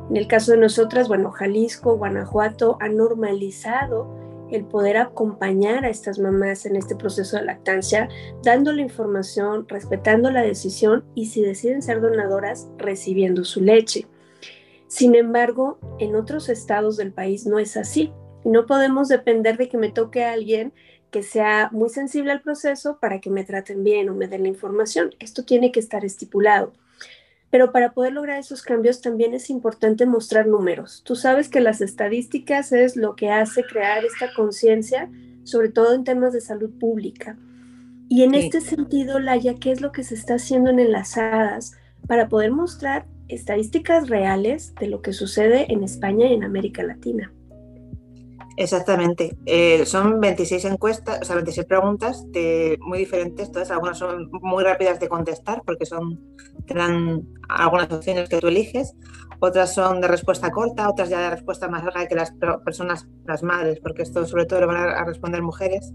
En 0.10 0.18
el 0.18 0.28
caso 0.28 0.52
de 0.52 0.58
nosotras, 0.58 1.08
bueno, 1.08 1.32
Jalisco, 1.32 1.98
Guanajuato 1.98 2.78
ha 2.80 2.90
normalizado 2.90 4.08
el 4.52 4.64
poder 4.66 4.98
acompañar 4.98 5.86
a 5.86 5.90
estas 5.90 6.20
mamás 6.20 6.68
en 6.68 6.76
este 6.76 6.96
proceso 6.96 7.38
de 7.38 7.46
lactancia, 7.46 8.10
dando 8.44 8.72
la 8.72 8.84
información, 8.84 9.66
respetando 9.68 10.30
la 10.30 10.44
decisión 10.44 11.04
y 11.16 11.28
si 11.28 11.42
deciden 11.42 11.82
ser 11.82 12.02
donadoras, 12.02 12.70
recibiendo 12.78 13.44
su 13.44 13.62
leche. 13.62 14.06
Sin 14.88 15.16
embargo, 15.16 15.80
en 16.00 16.16
otros 16.16 16.50
estados 16.50 16.98
del 16.98 17.12
país 17.12 17.48
no 17.48 17.58
es 17.58 17.76
así. 17.76 18.14
No 18.46 18.68
podemos 18.68 19.08
depender 19.08 19.58
de 19.58 19.68
que 19.68 19.78
me 19.78 19.92
toque 19.92 20.24
a 20.24 20.32
alguien 20.32 20.72
que 21.10 21.24
sea 21.24 21.70
muy 21.72 21.90
sensible 21.90 22.32
al 22.32 22.42
proceso 22.42 23.00
para 23.00 23.20
que 23.20 23.32
me 23.32 23.44
traten 23.44 23.84
bien 23.84 24.08
o 24.10 24.14
me 24.14 24.28
den 24.28 24.44
la 24.44 24.50
información. 24.50 25.16
Esto 25.20 25.44
tiene 25.44 25.72
que 25.72 25.80
estar 25.80 26.06
estipulado. 26.06 26.74
Pero 27.50 27.72
para 27.72 27.94
poder 27.94 28.14
lograr 28.14 28.38
esos 28.38 28.62
cambios 28.62 29.02
también 29.02 29.34
es 29.34 29.50
importante 29.50 30.06
mostrar 30.06 30.46
números. 30.46 31.02
Tú 31.06 31.16
sabes 31.16 31.50
que 31.50 31.60
las 31.60 31.82
estadísticas 31.82 32.72
es 32.72 32.96
lo 32.96 33.16
que 33.16 33.32
hace 33.32 33.64
crear 33.64 34.06
esta 34.06 34.32
conciencia, 34.36 35.10
sobre 35.44 35.70
todo 35.70 35.96
en 35.96 36.04
temas 36.04 36.34
de 36.34 36.42
salud 36.42 36.70
pública. 36.80 37.38
Y 38.10 38.24
en 38.24 38.36
este 38.36 38.62
sentido, 38.62 39.20
Laia, 39.20 39.56
¿qué 39.56 39.72
es 39.72 39.82
lo 39.82 39.92
que 39.92 40.04
se 40.04 40.14
está 40.14 40.36
haciendo 40.36 40.70
en 40.70 40.80
enlazadas 40.80 41.78
para 42.08 42.30
poder 42.30 42.52
mostrar 42.52 43.08
estadísticas 43.28 44.08
reales 44.08 44.76
de 44.76 44.88
lo 44.88 45.02
que 45.02 45.14
sucede 45.14 45.72
en 45.74 45.84
España 45.84 46.28
y 46.28 46.34
en 46.34 46.44
América 46.44 46.84
Latina? 46.84 47.32
Exactamente. 48.58 49.38
Eh, 49.46 49.86
son 49.86 50.22
26 50.22 50.66
encuestas, 50.66 51.20
o 51.22 51.26
sea, 51.26 51.36
26 51.36 51.68
preguntas 51.68 52.24
de, 52.32 52.78
muy 52.82 53.00
diferentes, 53.00 53.52
todas. 53.52 53.70
Algunas 53.72 53.98
son 53.98 54.30
muy 54.32 54.64
rápidas 54.64 55.00
de 55.00 55.10
contestar 55.10 55.62
porque 55.66 55.86
son, 55.86 56.22
te 56.66 56.74
dan 56.74 57.28
algunas 57.50 57.92
opciones 57.92 58.30
que 58.30 58.40
tú 58.40 58.48
eliges. 58.48 58.96
Otras 59.40 59.74
son 59.74 60.00
de 60.00 60.08
respuesta 60.08 60.52
corta, 60.52 60.90
otras 60.90 61.10
ya 61.10 61.20
de 61.20 61.30
respuesta 61.32 61.68
más 61.68 61.84
larga 61.84 62.08
que 62.08 62.16
las 62.16 62.34
personas, 62.64 63.08
las 63.26 63.44
madres, 63.44 63.80
porque 63.82 64.04
esto 64.04 64.26
sobre 64.26 64.46
todo 64.46 64.62
lo 64.62 64.68
van 64.68 64.78
a, 64.78 65.04
responder 65.04 65.42
mujeres, 65.42 65.94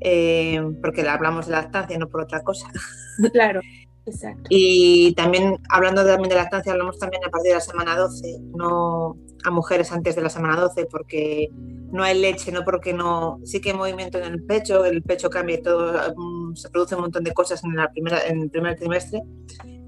eh, 0.00 0.60
porque 0.82 1.08
hablamos 1.08 1.46
de 1.46 1.52
lactancia, 1.52 1.98
no 1.98 2.08
por 2.08 2.22
otra 2.22 2.42
cosa. 2.42 2.66
Claro. 3.32 3.62
Exacto. 4.04 4.42
Y 4.50 5.14
también, 5.14 5.58
hablando 5.70 6.04
también 6.04 6.28
de 6.28 6.36
lactancia, 6.36 6.70
hablamos 6.70 6.98
también 6.98 7.24
a 7.24 7.30
partir 7.30 7.48
de 7.48 7.54
la 7.54 7.60
semana 7.60 7.96
12, 7.96 8.38
no 8.54 9.16
a 9.46 9.50
mujeres 9.50 9.92
antes 9.92 10.16
de 10.16 10.22
la 10.22 10.28
semana 10.28 10.60
12, 10.60 10.86
porque 10.86 11.48
no 11.92 12.02
hay 12.02 12.20
leche, 12.20 12.52
no 12.52 12.64
porque 12.64 12.92
no, 12.92 13.38
sí 13.44 13.60
que 13.60 13.70
hay 13.70 13.76
movimiento 13.76 14.18
en 14.18 14.24
el 14.24 14.42
pecho, 14.42 14.84
el 14.84 15.02
pecho 15.02 15.30
cambia 15.30 15.56
y 15.56 15.62
todo, 15.62 15.94
mm, 16.16 16.56
se 16.56 16.68
produce 16.68 16.94
un 16.94 17.02
montón 17.02 17.24
de 17.24 17.32
cosas 17.32 17.62
en, 17.64 17.76
la 17.76 17.90
primera, 17.90 18.26
en 18.26 18.42
el 18.42 18.50
primer 18.50 18.76
trimestre 18.76 19.22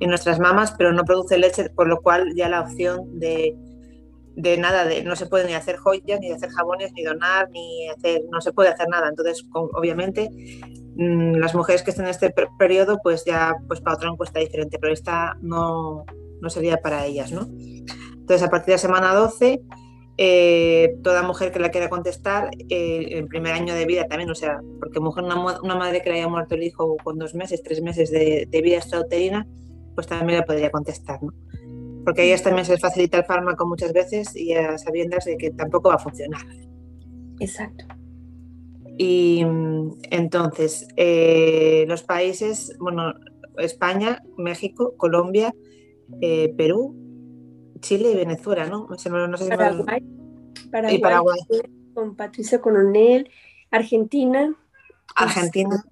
en 0.01 0.09
nuestras 0.09 0.39
mamas, 0.39 0.75
pero 0.79 0.93
no 0.93 1.05
produce 1.05 1.39
leche, 1.39 1.71
por 1.71 1.89
lo 1.89 2.01
cual 2.01 2.33
ya 2.35 2.49
la 2.49 2.61
opción 2.61 3.19
de, 3.19 3.57
de 4.37 4.57
nada, 4.57 4.85
de, 4.85 5.03
no 5.03 5.17
se 5.17 5.27
puede 5.27 5.47
ni 5.47 5.55
hacer 5.55 5.77
joyas, 5.77 6.21
ni 6.21 6.31
hacer 6.31 6.51
jabones, 6.51 6.93
ni 6.93 7.03
donar, 7.03 7.51
ni 7.51 7.89
hacer, 7.89 8.23
no 8.31 8.41
se 8.41 8.53
puede 8.53 8.69
hacer 8.69 8.89
nada. 8.89 9.09
Entonces, 9.09 9.45
obviamente, 9.53 10.31
Mm, 10.99 11.37
las 11.37 11.55
mujeres 11.55 11.85
que 11.85 11.91
estén 11.91 12.07
en 12.07 12.11
este 12.11 12.35
periodo, 12.59 12.99
pues 13.01 13.25
ya 13.25 13.55
pues 13.69 13.81
para 13.81 13.95
otra 13.95 14.11
encuesta 14.11 14.41
diferente, 14.41 14.81
pero 14.81 14.93
esta 14.93 15.39
no, 15.41 16.05
no 16.41 16.51
sería 16.51 16.79
para 16.79 17.07
ellas, 17.07 17.31
¿no? 17.31 17.47
Entonces, 18.29 18.47
a 18.47 18.51
partir 18.51 18.67
de 18.67 18.73
la 18.73 18.79
semana 18.79 19.15
12, 19.15 19.63
eh, 20.19 20.97
toda 21.03 21.23
mujer 21.23 21.51
que 21.51 21.61
la 21.61 21.71
quiera 21.71 21.89
contestar, 21.89 22.51
eh, 22.69 23.09
el 23.13 23.27
primer 23.27 23.55
año 23.55 23.75
de 23.75 23.87
vida 23.87 24.07
también, 24.07 24.29
o 24.29 24.35
sea, 24.35 24.61
porque 24.79 25.01
mujer, 25.01 25.25
una, 25.25 25.59
una, 25.63 25.77
madre 25.77 26.03
que 26.03 26.11
le 26.11 26.17
haya 26.17 26.29
muerto 26.29 26.55
el 26.55 26.63
hijo 26.63 26.99
con 27.03 27.19
dos 27.19 27.35
meses, 27.35 27.63
tres 27.63 27.81
meses 27.81 28.11
de, 28.11 28.47
de 28.47 28.61
vida 28.61 28.77
extrauterina, 28.77 29.47
pues 29.95 30.07
también 30.07 30.41
la 30.41 30.45
podría 30.45 30.71
contestar, 30.71 31.23
¿no? 31.23 31.33
Porque 32.05 32.21
a 32.21 32.25
ellas 32.27 32.43
también 32.43 32.67
se 32.67 32.73
les 32.73 32.83
facilita 32.83 33.17
el 33.17 33.25
fármaco 33.25 33.67
muchas 33.67 33.95
veces 33.95 34.37
y 34.37 34.53
a 34.53 34.77
sabiendas 34.77 35.25
de 35.25 35.39
que 35.39 35.51
tampoco 35.53 35.89
va 35.89 35.95
a 35.95 35.99
funcionar. 35.99 36.43
Exacto. 37.41 37.87
Y 38.99 39.41
entonces, 40.11 40.87
eh, 40.97 41.87
los 41.89 42.03
países, 42.03 42.77
bueno, 42.79 43.15
España, 43.57 44.23
México, 44.37 44.93
Colombia, 44.99 45.55
eh, 46.21 46.53
Perú, 46.59 47.08
Chile 47.81 48.13
y 48.13 48.17
Venezuela, 48.17 48.67
¿no? 48.67 48.87
Paraguay, 48.87 50.03
y 50.91 50.99
Paraguay. 50.99 51.39
Con 51.95 52.17
Patricia 52.17 52.61
Coronel, 52.61 53.31
Argentina. 53.71 54.55
Argentina. 55.17 55.85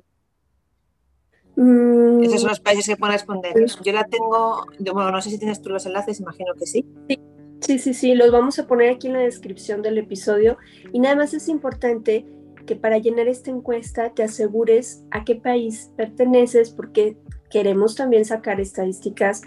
Mm. 1.57 2.23
Esos 2.23 2.43
son 2.43 2.51
los 2.51 2.61
países 2.61 2.87
que 2.87 2.97
pueden 2.97 3.15
responder. 3.15 3.55
Yo 3.83 3.93
la 3.93 4.05
tengo, 4.05 4.67
bueno, 4.93 5.11
no 5.11 5.23
sé 5.23 5.31
si 5.31 5.39
tienes 5.39 5.63
tú 5.63 5.71
los 5.71 5.87
enlaces, 5.87 6.21
imagino 6.21 6.55
que 6.55 6.67
sí. 6.67 6.85
Sí. 7.09 7.21
Sí, 7.61 7.79
sí, 7.79 7.95
sí, 7.95 8.15
los 8.15 8.31
vamos 8.31 8.59
a 8.59 8.67
poner 8.67 8.91
aquí 8.91 9.07
en 9.07 9.15
la 9.15 9.21
descripción 9.21 9.83
del 9.83 9.99
episodio. 9.99 10.59
Y 10.93 11.01
nada 11.01 11.17
más 11.17 11.33
es 11.35 11.49
importante 11.49 12.27
que 12.67 12.77
para 12.77 12.99
llenar 12.99 13.29
esta 13.29 13.51
encuesta 13.51 14.13
te 14.13 14.23
asegures 14.23 15.05
a 15.11 15.25
qué 15.25 15.37
país 15.37 15.91
perteneces, 15.97 16.71
porque 16.71 17.17
queremos 17.51 17.95
también 17.95 18.25
sacar 18.25 18.61
estadísticas, 18.61 19.43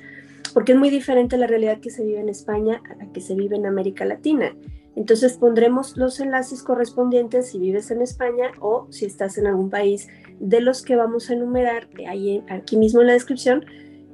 porque 0.52 0.74
es 0.74 0.78
muy 0.78 0.90
diferente 0.90 1.38
la 1.38 1.48
realidad 1.48 1.80
que 1.80 1.90
se 1.90 2.04
vive 2.04 2.20
en 2.20 2.30
España 2.30 2.82
a 2.90 2.96
la 2.96 3.12
que 3.12 3.22
se 3.22 3.36
vive 3.36 3.56
en 3.56 3.66
América 3.66 4.06
Latina. 4.06 4.56
Entonces 4.96 5.38
pondremos 5.38 5.96
los 5.98 6.20
enlaces 6.20 6.64
correspondientes 6.64 7.52
si 7.52 7.60
vives 7.60 7.90
en 7.92 8.02
España 8.02 8.52
o 8.60 8.88
si 8.90 9.06
estás 9.06 9.38
en 9.38 9.48
algún 9.48 9.70
país 9.70 10.08
de 10.40 10.62
los 10.62 10.82
que 10.82 10.96
vamos 10.96 11.30
a 11.30 11.34
enumerar 11.34 11.88
ahí 12.08 12.44
aquí 12.50 12.78
mismo 12.78 13.02
en 13.02 13.08
la 13.08 13.14
descripción 13.14 13.66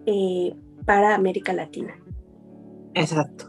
eh, 0.05 0.53
para 0.85 1.15
América 1.15 1.53
Latina. 1.53 1.95
Exacto. 2.93 3.47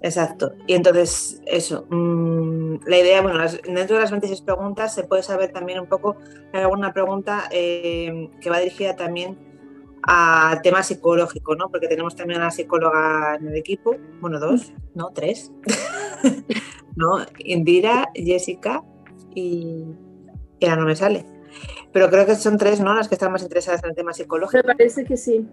Exacto. 0.00 0.52
Y 0.68 0.74
entonces, 0.74 1.42
eso, 1.46 1.86
mm, 1.90 2.86
la 2.86 2.98
idea, 2.98 3.20
bueno, 3.20 3.40
dentro 3.66 3.96
de 3.96 4.02
las 4.02 4.12
26 4.12 4.42
preguntas 4.42 4.94
se 4.94 5.02
puede 5.02 5.22
saber 5.24 5.50
también 5.50 5.80
un 5.80 5.88
poco, 5.88 6.16
hay 6.52 6.62
alguna 6.62 6.92
pregunta 6.92 7.48
eh, 7.50 8.30
que 8.40 8.48
va 8.48 8.60
dirigida 8.60 8.94
también 8.94 9.36
a 10.10 10.58
temas 10.62 10.86
psicológicos, 10.86 11.54
¿no? 11.58 11.68
Porque 11.68 11.86
tenemos 11.86 12.16
también 12.16 12.40
una 12.40 12.50
psicóloga 12.50 13.36
en 13.38 13.48
el 13.48 13.56
equipo, 13.56 13.94
bueno, 14.22 14.40
dos, 14.40 14.72
no, 14.94 15.10
tres, 15.10 15.52
¿no? 16.96 17.18
Indira, 17.40 18.08
Jessica 18.14 18.82
y, 19.34 19.84
y 20.60 20.66
no 20.66 20.86
me 20.86 20.96
sale. 20.96 21.26
Pero 21.92 22.08
creo 22.08 22.24
que 22.24 22.36
son 22.36 22.56
tres, 22.56 22.80
¿no? 22.80 22.94
Las 22.94 23.08
que 23.08 23.16
están 23.16 23.30
más 23.32 23.42
interesadas 23.42 23.84
en 23.84 23.90
el 23.90 23.96
tema 23.96 24.14
psicológico. 24.14 24.66
Me 24.66 24.74
parece 24.74 25.04
que 25.04 25.18
sí. 25.18 25.46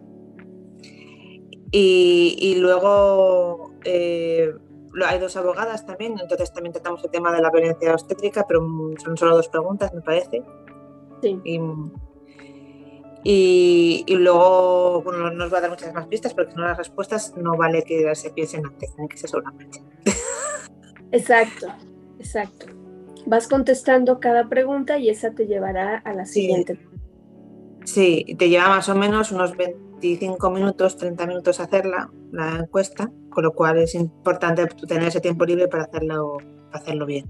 Y, 1.72 2.56
luego 2.58 3.74
eh, 3.84 4.54
hay 5.06 5.20
dos 5.20 5.36
abogadas 5.36 5.86
también, 5.86 6.18
entonces 6.18 6.54
también 6.54 6.72
tratamos 6.72 7.04
el 7.04 7.12
tema 7.12 7.34
de 7.34 7.42
la 7.42 7.52
violencia 7.52 7.94
obstétrica, 7.94 8.46
pero 8.48 8.62
son 9.04 9.18
solo 9.18 9.36
dos 9.36 9.50
preguntas, 9.50 9.94
me 9.94 10.00
parece. 10.00 10.44
Sí. 11.22 11.42
Y, 11.44 11.60
luego 14.08 15.02
bueno, 15.02 15.32
nos 15.32 15.52
va 15.52 15.58
a 15.58 15.62
dar 15.62 15.70
muchas 15.70 15.94
más 15.94 16.08
pistas 16.08 16.34
porque 16.34 16.54
no 16.56 16.64
las 16.64 16.78
respuestas 16.78 17.34
no 17.36 17.58
vale 17.58 17.84
que 17.84 18.14
se 18.16 18.30
piensen 18.30 18.66
antes, 18.66 18.92
tienen 18.94 19.10
que 19.10 19.18
ser 19.18 19.30
solamente. 19.30 19.82
Exacto, 21.12 21.68
exacto. 22.20 22.66
Vas 23.26 23.48
contestando 23.48 24.20
cada 24.20 24.50
pregunta 24.50 24.98
y 24.98 25.10
esa 25.10 25.32
te 25.32 25.46
llevará 25.46 26.00
a 26.00 26.14
la 26.14 26.26
siguiente. 26.26 26.78
Sí, 27.86 28.36
te 28.38 28.50
lleva 28.50 28.68
más 28.68 28.90
o 28.90 28.96
menos 28.96 29.32
unos 29.32 29.56
20 29.56 29.86
25 30.02 30.50
minutos, 30.52 30.98
30 30.98 31.26
minutos 31.26 31.60
hacerla, 31.60 32.12
la 32.32 32.58
encuesta, 32.58 33.10
con 33.30 33.44
lo 33.44 33.54
cual 33.54 33.80
es 33.80 33.96
importante 33.96 34.66
tener 34.88 35.08
ese 35.08 35.22
tiempo 35.22 35.46
libre 35.46 35.68
para 35.68 35.84
hacerlo, 35.84 36.38
hacerlo 36.72 37.06
bien. 37.06 37.30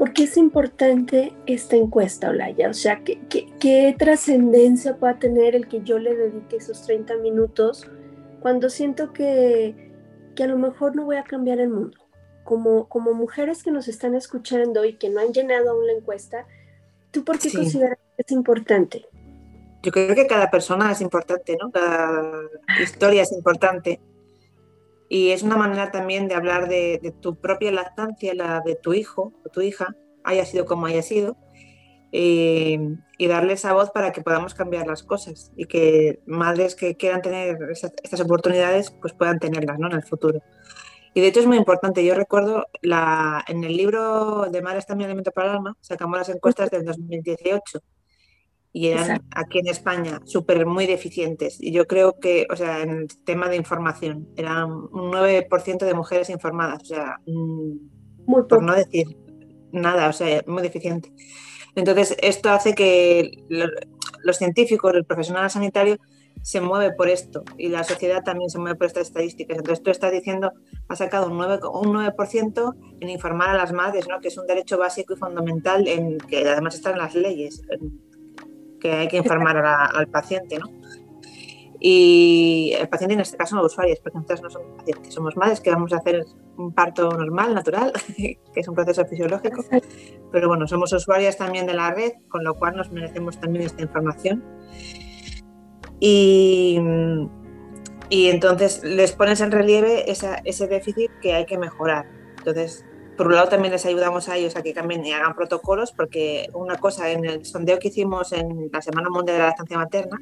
¿Por 0.00 0.14
qué 0.14 0.22
es 0.22 0.38
importante 0.38 1.34
esta 1.44 1.76
encuesta, 1.76 2.30
Olaya? 2.30 2.70
O 2.70 2.72
sea, 2.72 3.04
¿qué, 3.04 3.20
qué, 3.28 3.94
trascendencia 3.98 4.96
puede 4.96 5.12
tener 5.16 5.54
el 5.54 5.68
que 5.68 5.82
yo 5.82 5.98
le 5.98 6.16
dedique 6.16 6.56
esos 6.56 6.86
30 6.86 7.18
minutos 7.18 7.86
cuando 8.40 8.70
siento 8.70 9.12
que, 9.12 9.92
que, 10.34 10.42
a 10.42 10.46
lo 10.46 10.56
mejor 10.56 10.96
no 10.96 11.04
voy 11.04 11.16
a 11.16 11.22
cambiar 11.24 11.60
el 11.60 11.68
mundo? 11.68 11.98
Como, 12.44 12.88
como 12.88 13.12
mujeres 13.12 13.62
que 13.62 13.70
nos 13.70 13.88
están 13.88 14.14
escuchando 14.14 14.86
y 14.86 14.94
que 14.94 15.10
no 15.10 15.20
han 15.20 15.34
llenado 15.34 15.72
aún 15.72 15.86
la 15.86 15.92
encuesta, 15.92 16.46
¿tú 17.10 17.22
por 17.22 17.38
qué 17.38 17.52
consideras 17.52 17.98
que 18.16 18.22
es 18.26 18.32
importante? 18.32 19.04
Yo 19.82 19.92
creo 19.92 20.14
que 20.14 20.26
cada 20.26 20.50
persona 20.50 20.90
es 20.92 21.02
importante, 21.02 21.58
¿no? 21.60 21.70
Cada 21.70 22.40
historia 22.82 23.20
es 23.20 23.32
importante. 23.32 24.00
Y 25.12 25.32
es 25.32 25.42
una 25.42 25.56
manera 25.56 25.90
también 25.90 26.28
de 26.28 26.36
hablar 26.36 26.68
de, 26.68 27.12
tu 27.20 27.34
propia 27.34 27.72
lactancia, 27.72 28.32
la 28.32 28.62
de 28.64 28.76
tu 28.76 28.94
hijo 28.94 29.32
o 29.44 29.48
tu 29.48 29.60
hija, 29.60 29.96
haya 30.22 30.46
sido 30.46 30.66
como 30.66 30.86
haya 30.86 31.02
sido, 31.02 31.36
eh, 32.12 32.78
y 33.18 33.26
darle 33.26 33.54
esa 33.54 33.72
voz 33.72 33.90
para 33.90 34.12
que 34.12 34.22
podamos 34.22 34.54
cambiar 34.54 34.86
las 34.86 35.02
cosas 35.02 35.50
y 35.56 35.66
que 35.66 36.20
madres 36.26 36.76
que 36.76 36.96
quieran 36.96 37.22
tener 37.22 37.58
estas 37.72 38.20
oportunidades 38.20 38.92
pues 38.92 39.12
puedan 39.12 39.40
tenerlas 39.40 39.80
¿no? 39.80 39.88
en 39.88 39.94
el 39.94 40.04
futuro. 40.04 40.40
Y 41.12 41.20
de 41.20 41.26
hecho 41.26 41.40
es 41.40 41.46
muy 41.46 41.56
importante. 41.56 42.04
Yo 42.04 42.14
recuerdo 42.14 42.66
la, 42.80 43.44
en 43.48 43.64
el 43.64 43.76
libro 43.76 44.46
de 44.48 44.62
Madres 44.62 44.86
también 44.86 45.10
Alimento 45.10 45.32
para 45.32 45.50
el 45.50 45.56
Alma, 45.56 45.76
sacamos 45.80 46.18
las 46.18 46.28
encuestas 46.28 46.70
del 46.70 46.84
2018 46.84 47.80
y 48.72 48.88
eran 48.88 49.22
aquí 49.34 49.58
en 49.58 49.66
España 49.66 50.20
súper 50.24 50.64
muy 50.64 50.86
deficientes. 50.86 51.60
Y 51.60 51.72
yo 51.72 51.86
creo 51.86 52.20
que, 52.20 52.46
o 52.50 52.56
sea, 52.56 52.82
en 52.82 52.90
el 52.90 53.08
tema 53.24 53.48
de 53.48 53.56
información, 53.56 54.28
eran 54.36 54.70
un 54.70 55.10
9% 55.10 55.78
de 55.78 55.94
mujeres 55.94 56.30
informadas, 56.30 56.82
o 56.82 56.86
sea, 56.86 57.20
muy 57.26 58.44
por 58.48 58.62
no 58.62 58.74
decir 58.74 59.16
nada, 59.72 60.08
o 60.08 60.12
sea, 60.12 60.42
muy 60.46 60.62
deficiente. 60.62 61.12
Entonces, 61.74 62.16
esto 62.22 62.50
hace 62.50 62.74
que 62.74 63.30
los 64.22 64.36
científicos, 64.36 64.94
el 64.94 65.04
profesional 65.04 65.50
sanitario, 65.50 65.96
se 66.42 66.60
mueve 66.60 66.94
por 66.94 67.08
esto 67.08 67.44
y 67.58 67.68
la 67.68 67.84
sociedad 67.84 68.22
también 68.22 68.48
se 68.48 68.58
mueve 68.58 68.76
por 68.76 68.86
estas 68.86 69.08
estadísticas. 69.08 69.58
Entonces, 69.58 69.82
tú 69.82 69.90
estás 69.90 70.12
diciendo, 70.12 70.52
ha 70.88 70.96
sacado 70.96 71.26
un 71.26 71.38
9%, 71.38 71.70
un 71.72 71.92
9 71.92 72.14
en 73.00 73.08
informar 73.10 73.50
a 73.50 73.54
las 73.54 73.72
madres, 73.72 74.08
¿no? 74.08 74.20
que 74.20 74.28
es 74.28 74.38
un 74.38 74.46
derecho 74.46 74.78
básico 74.78 75.14
y 75.14 75.16
fundamental, 75.16 75.86
en 75.86 76.18
que 76.18 76.48
además 76.48 76.76
está 76.76 76.92
en 76.92 76.98
las 76.98 77.14
leyes 77.14 77.62
que 78.80 78.92
hay 78.92 79.08
que 79.08 79.18
informar 79.18 79.56
al 79.58 80.08
paciente, 80.08 80.58
¿no? 80.58 80.66
Y 81.82 82.74
el 82.78 82.88
paciente 82.90 83.14
en 83.14 83.20
este 83.20 83.38
caso 83.38 83.56
no 83.56 83.64
usuarios, 83.64 84.00
porque 84.00 84.18
nosotros 84.18 84.42
no 84.42 84.50
somos 84.50 84.76
pacientes, 84.76 85.14
somos 85.14 85.36
madres 85.36 85.60
que 85.62 85.70
vamos 85.70 85.92
a 85.94 85.96
hacer 85.96 86.26
un 86.58 86.74
parto 86.74 87.08
normal, 87.10 87.54
natural, 87.54 87.92
que 88.16 88.38
es 88.54 88.68
un 88.68 88.74
proceso 88.74 89.04
fisiológico, 89.06 89.64
pero 90.30 90.48
bueno, 90.48 90.66
somos 90.68 90.92
usuarias 90.92 91.38
también 91.38 91.66
de 91.66 91.72
la 91.72 91.90
red, 91.90 92.12
con 92.28 92.44
lo 92.44 92.54
cual 92.54 92.76
nos 92.76 92.90
merecemos 92.90 93.40
también 93.40 93.64
esta 93.64 93.80
información. 93.80 94.44
Y, 96.00 96.78
y 98.10 98.26
entonces 98.28 98.84
les 98.84 99.12
pones 99.12 99.40
en 99.40 99.50
relieve 99.50 100.04
ese 100.10 100.66
déficit 100.66 101.10
que 101.22 101.32
hay 101.32 101.46
que 101.46 101.56
mejorar. 101.56 102.06
Entonces, 102.38 102.84
por 103.20 103.26
un 103.26 103.34
lado 103.34 103.50
también 103.50 103.70
les 103.70 103.84
ayudamos 103.84 104.30
a 104.30 104.38
ellos 104.38 104.56
a 104.56 104.62
que 104.62 104.72
cambien 104.72 105.04
y 105.04 105.12
hagan 105.12 105.34
protocolos, 105.34 105.92
porque 105.92 106.48
una 106.54 106.78
cosa, 106.78 107.10
en 107.10 107.26
el 107.26 107.44
sondeo 107.44 107.78
que 107.78 107.88
hicimos 107.88 108.32
en 108.32 108.70
la 108.72 108.80
Semana 108.80 109.10
Mundial 109.10 109.36
de 109.36 109.42
la 109.42 109.48
Lactancia 109.48 109.76
Materna, 109.76 110.18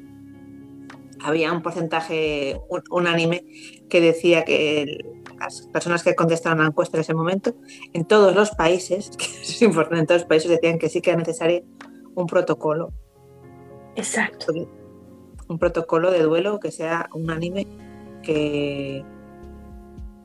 había 1.23 1.53
un 1.53 1.61
porcentaje 1.61 2.59
unánime 2.89 3.45
que 3.89 4.01
decía 4.01 4.43
que 4.43 4.97
las 5.39 5.61
personas 5.67 6.03
que 6.03 6.13
contestaron 6.13 6.59
a 6.59 6.63
la 6.63 6.67
encuesta 6.71 6.97
en 6.97 7.01
ese 7.01 7.13
momento, 7.13 7.53
en 7.93 8.03
todos 8.03 8.35
los 8.35 8.49
países, 8.49 9.11
que 9.17 9.23
es 9.23 9.61
importante, 9.61 10.01
en 10.01 10.05
todos 10.05 10.21
los 10.23 10.27
países 10.27 10.51
decían 10.51 10.77
que 10.77 10.89
sí 10.89 10.99
que 10.99 11.11
era 11.11 11.19
necesario 11.19 11.63
un 12.15 12.27
protocolo. 12.27 12.91
Exacto. 13.95 14.51
Un 15.47 15.57
protocolo 15.57 16.11
de 16.11 16.23
duelo 16.23 16.59
que 16.59 16.73
sea 16.73 17.09
unánime, 17.13 17.65
que, 18.23 19.05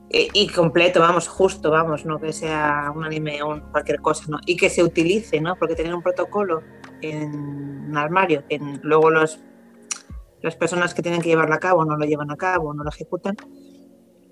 y 0.09 0.47
completo, 0.49 0.99
vamos, 0.99 1.27
justo, 1.27 1.71
vamos, 1.71 2.05
no 2.05 2.19
que 2.19 2.31
sea 2.31 2.91
un 2.95 3.03
anime 3.03 3.41
o 3.41 3.71
cualquier 3.71 4.01
cosa, 4.01 4.25
¿no? 4.29 4.39
Y 4.45 4.55
que 4.55 4.69
se 4.69 4.83
utilice, 4.83 5.41
¿no? 5.41 5.55
Porque 5.55 5.75
tener 5.75 5.93
un 5.93 6.03
protocolo 6.03 6.61
en 7.01 7.35
un 7.89 7.97
armario, 7.97 8.43
que 8.47 8.59
luego 8.81 9.09
los, 9.09 9.39
las 10.41 10.55
personas 10.55 10.93
que 10.93 11.01
tienen 11.01 11.21
que 11.21 11.29
llevarlo 11.29 11.55
a 11.55 11.59
cabo 11.59 11.85
no 11.85 11.97
lo 11.97 12.05
llevan 12.05 12.31
a 12.31 12.35
cabo, 12.35 12.73
no 12.73 12.83
lo 12.83 12.89
ejecutan, 12.89 13.35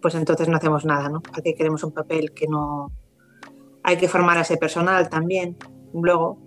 pues 0.01 0.15
entonces 0.15 0.47
no 0.47 0.57
hacemos 0.57 0.85
nada, 0.85 1.09
¿no? 1.09 1.21
¿Para 1.21 1.41
qué 1.41 1.55
queremos 1.55 1.83
un 1.83 1.91
papel 1.91 2.33
que 2.33 2.47
no... 2.47 2.91
Hay 3.83 3.97
que 3.97 4.07
formar 4.07 4.37
a 4.37 4.41
ese 4.41 4.57
personal 4.57 5.09
también, 5.09 5.57
luego. 5.93 6.37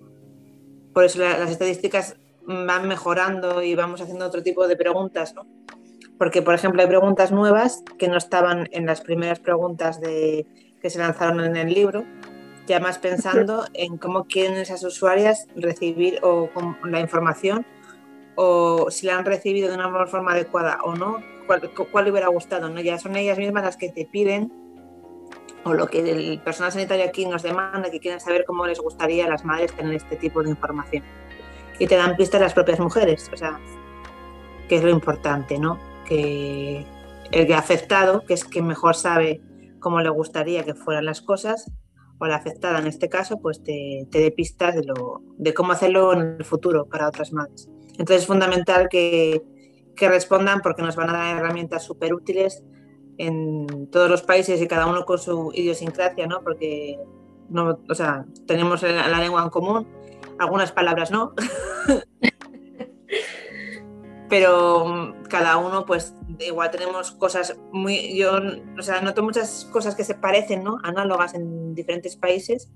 Por 0.94 1.04
eso 1.04 1.18
las 1.18 1.50
estadísticas 1.50 2.16
van 2.46 2.88
mejorando 2.88 3.62
y 3.62 3.74
vamos 3.74 4.00
haciendo 4.00 4.24
otro 4.26 4.42
tipo 4.42 4.66
de 4.68 4.76
preguntas, 4.76 5.34
¿no? 5.34 5.46
Porque, 6.18 6.42
por 6.42 6.54
ejemplo, 6.54 6.80
hay 6.82 6.88
preguntas 6.88 7.30
nuevas 7.30 7.82
que 7.98 8.08
no 8.08 8.16
estaban 8.16 8.68
en 8.72 8.86
las 8.86 9.00
primeras 9.00 9.38
preguntas 9.38 10.00
de, 10.00 10.46
que 10.80 10.90
se 10.90 10.98
lanzaron 10.98 11.40
en 11.40 11.56
el 11.56 11.72
libro, 11.72 12.04
ya 12.66 12.80
más 12.80 12.98
pensando 12.98 13.64
en 13.74 13.96
cómo 13.98 14.24
quieren 14.24 14.54
esas 14.54 14.82
usuarias 14.82 15.46
recibir 15.54 16.18
o, 16.22 16.50
la 16.84 17.00
información 17.00 17.66
o 18.34 18.90
si 18.90 19.06
la 19.06 19.18
han 19.18 19.24
recibido 19.24 19.68
de 19.68 19.74
una 19.74 20.06
forma 20.06 20.32
adecuada 20.32 20.78
o 20.82 20.94
no, 20.94 21.22
cuál, 21.46 21.70
cuál 21.92 22.10
hubiera 22.10 22.28
gustado. 22.28 22.68
¿no? 22.68 22.80
Ya 22.80 22.98
son 22.98 23.16
ellas 23.16 23.38
mismas 23.38 23.64
las 23.64 23.76
que 23.76 23.90
te 23.90 24.04
piden 24.04 24.52
o 25.64 25.74
lo 25.74 25.86
que 25.88 25.98
el 25.98 26.40
personal 26.40 26.70
sanitario 26.70 27.04
aquí 27.04 27.26
nos 27.26 27.42
demanda, 27.42 27.90
que 27.90 27.98
quieren 27.98 28.20
saber 28.20 28.44
cómo 28.44 28.66
les 28.66 28.78
gustaría 28.78 29.26
a 29.26 29.28
las 29.28 29.44
madres 29.44 29.72
tener 29.72 29.94
este 29.94 30.16
tipo 30.16 30.42
de 30.42 30.50
información. 30.50 31.02
Y 31.78 31.86
te 31.86 31.96
dan 31.96 32.16
pistas 32.16 32.40
las 32.40 32.54
propias 32.54 32.78
mujeres, 32.78 33.30
o 33.32 33.36
sea, 33.36 33.58
que 34.68 34.76
es 34.76 34.84
lo 34.84 34.90
importante, 34.90 35.58
¿no? 35.58 35.78
Que 36.08 36.86
el 37.32 37.52
afectado, 37.52 38.24
que 38.24 38.34
es 38.34 38.44
quien 38.44 38.66
mejor 38.66 38.94
sabe 38.94 39.40
cómo 39.80 40.00
le 40.00 40.08
gustaría 40.08 40.64
que 40.64 40.74
fueran 40.74 41.04
las 41.04 41.20
cosas, 41.20 41.70
o 42.18 42.26
la 42.26 42.36
afectada 42.36 42.78
en 42.78 42.86
este 42.86 43.08
caso, 43.08 43.38
pues 43.40 43.62
te, 43.62 44.06
te 44.10 44.20
dé 44.20 44.30
pistas 44.30 44.74
de, 44.74 45.54
cómo 45.54 45.72
hacerlo 45.72 46.12
en 46.14 46.36
el 46.38 46.44
futuro 46.44 46.86
para 46.86 47.08
otras 47.08 47.32
madres. 47.32 47.68
Entonces 47.90 48.22
es 48.22 48.26
fundamental 48.26 48.88
que, 48.88 49.42
que 49.94 50.08
respondan 50.08 50.60
porque 50.60 50.82
nos 50.82 50.96
van 50.96 51.10
a 51.10 51.12
dar 51.12 51.36
herramientas 51.36 51.84
súper 51.84 52.14
útiles 52.14 52.64
en 53.18 53.88
todos 53.90 54.10
los 54.10 54.22
países 54.22 54.60
y 54.60 54.66
cada 54.66 54.86
uno 54.86 55.04
con 55.04 55.18
su 55.18 55.50
idiosincrasia, 55.54 56.26
¿no? 56.26 56.42
Porque 56.42 56.98
no, 57.48 57.78
o 57.88 57.94
sea, 57.94 58.26
tenemos 58.46 58.82
la, 58.82 59.08
la 59.08 59.20
lengua 59.20 59.42
en 59.42 59.50
común, 59.50 59.86
algunas 60.38 60.72
palabras 60.72 61.10
no, 61.10 61.34
pero 64.28 64.86
mm, 64.86 65.24
cada 65.24 65.56
uno 65.56 65.86
pues 65.86 66.14
igual 66.40 66.70
tenemos 66.70 67.12
cosas 67.12 67.56
muy 67.72 68.16
yo 68.16 68.38
o 68.78 68.82
sea 68.82 69.00
noto 69.00 69.22
muchas 69.22 69.68
cosas 69.72 69.94
que 69.94 70.04
se 70.04 70.14
parecen 70.14 70.64
no 70.64 70.78
análogas 70.82 71.34
en 71.34 71.74
diferentes 71.74 72.16
países 72.16 72.70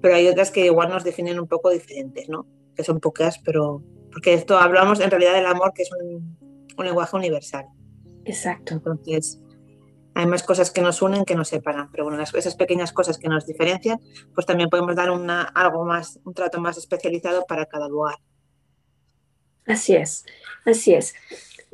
pero 0.00 0.14
hay 0.14 0.28
otras 0.28 0.50
que 0.50 0.66
igual 0.66 0.90
nos 0.90 1.04
definen 1.04 1.38
un 1.38 1.46
poco 1.46 1.70
diferentes 1.70 2.28
no 2.28 2.46
que 2.74 2.84
son 2.84 3.00
pocas 3.00 3.38
pero 3.38 3.82
porque 4.12 4.34
esto 4.34 4.58
hablamos 4.58 5.00
en 5.00 5.10
realidad 5.10 5.34
del 5.34 5.46
amor 5.46 5.72
que 5.74 5.82
es 5.82 5.90
un, 5.92 6.38
lenguaje 6.78 7.16
universal. 7.16 7.66
Exacto. 8.24 8.74
Entonces 8.74 9.40
hay 10.14 10.26
más 10.26 10.42
cosas 10.42 10.70
que 10.70 10.82
nos 10.82 11.00
unen 11.00 11.24
que 11.24 11.34
nos 11.34 11.48
separan 11.48 11.90
pero 11.90 12.04
bueno 12.04 12.22
esas 12.22 12.54
pequeñas 12.56 12.92
cosas 12.92 13.18
que 13.18 13.28
nos 13.28 13.46
diferencian 13.46 13.98
pues 14.34 14.46
también 14.46 14.68
podemos 14.68 14.94
dar 14.94 15.10
una 15.10 15.42
algo 15.42 15.84
más 15.84 16.20
un 16.24 16.34
trato 16.34 16.60
más 16.60 16.76
especializado 16.76 17.44
para 17.46 17.64
cada 17.64 17.88
lugar 17.88 18.16
Así 19.66 19.94
es, 19.94 20.24
así 20.64 20.94
es. 20.94 21.14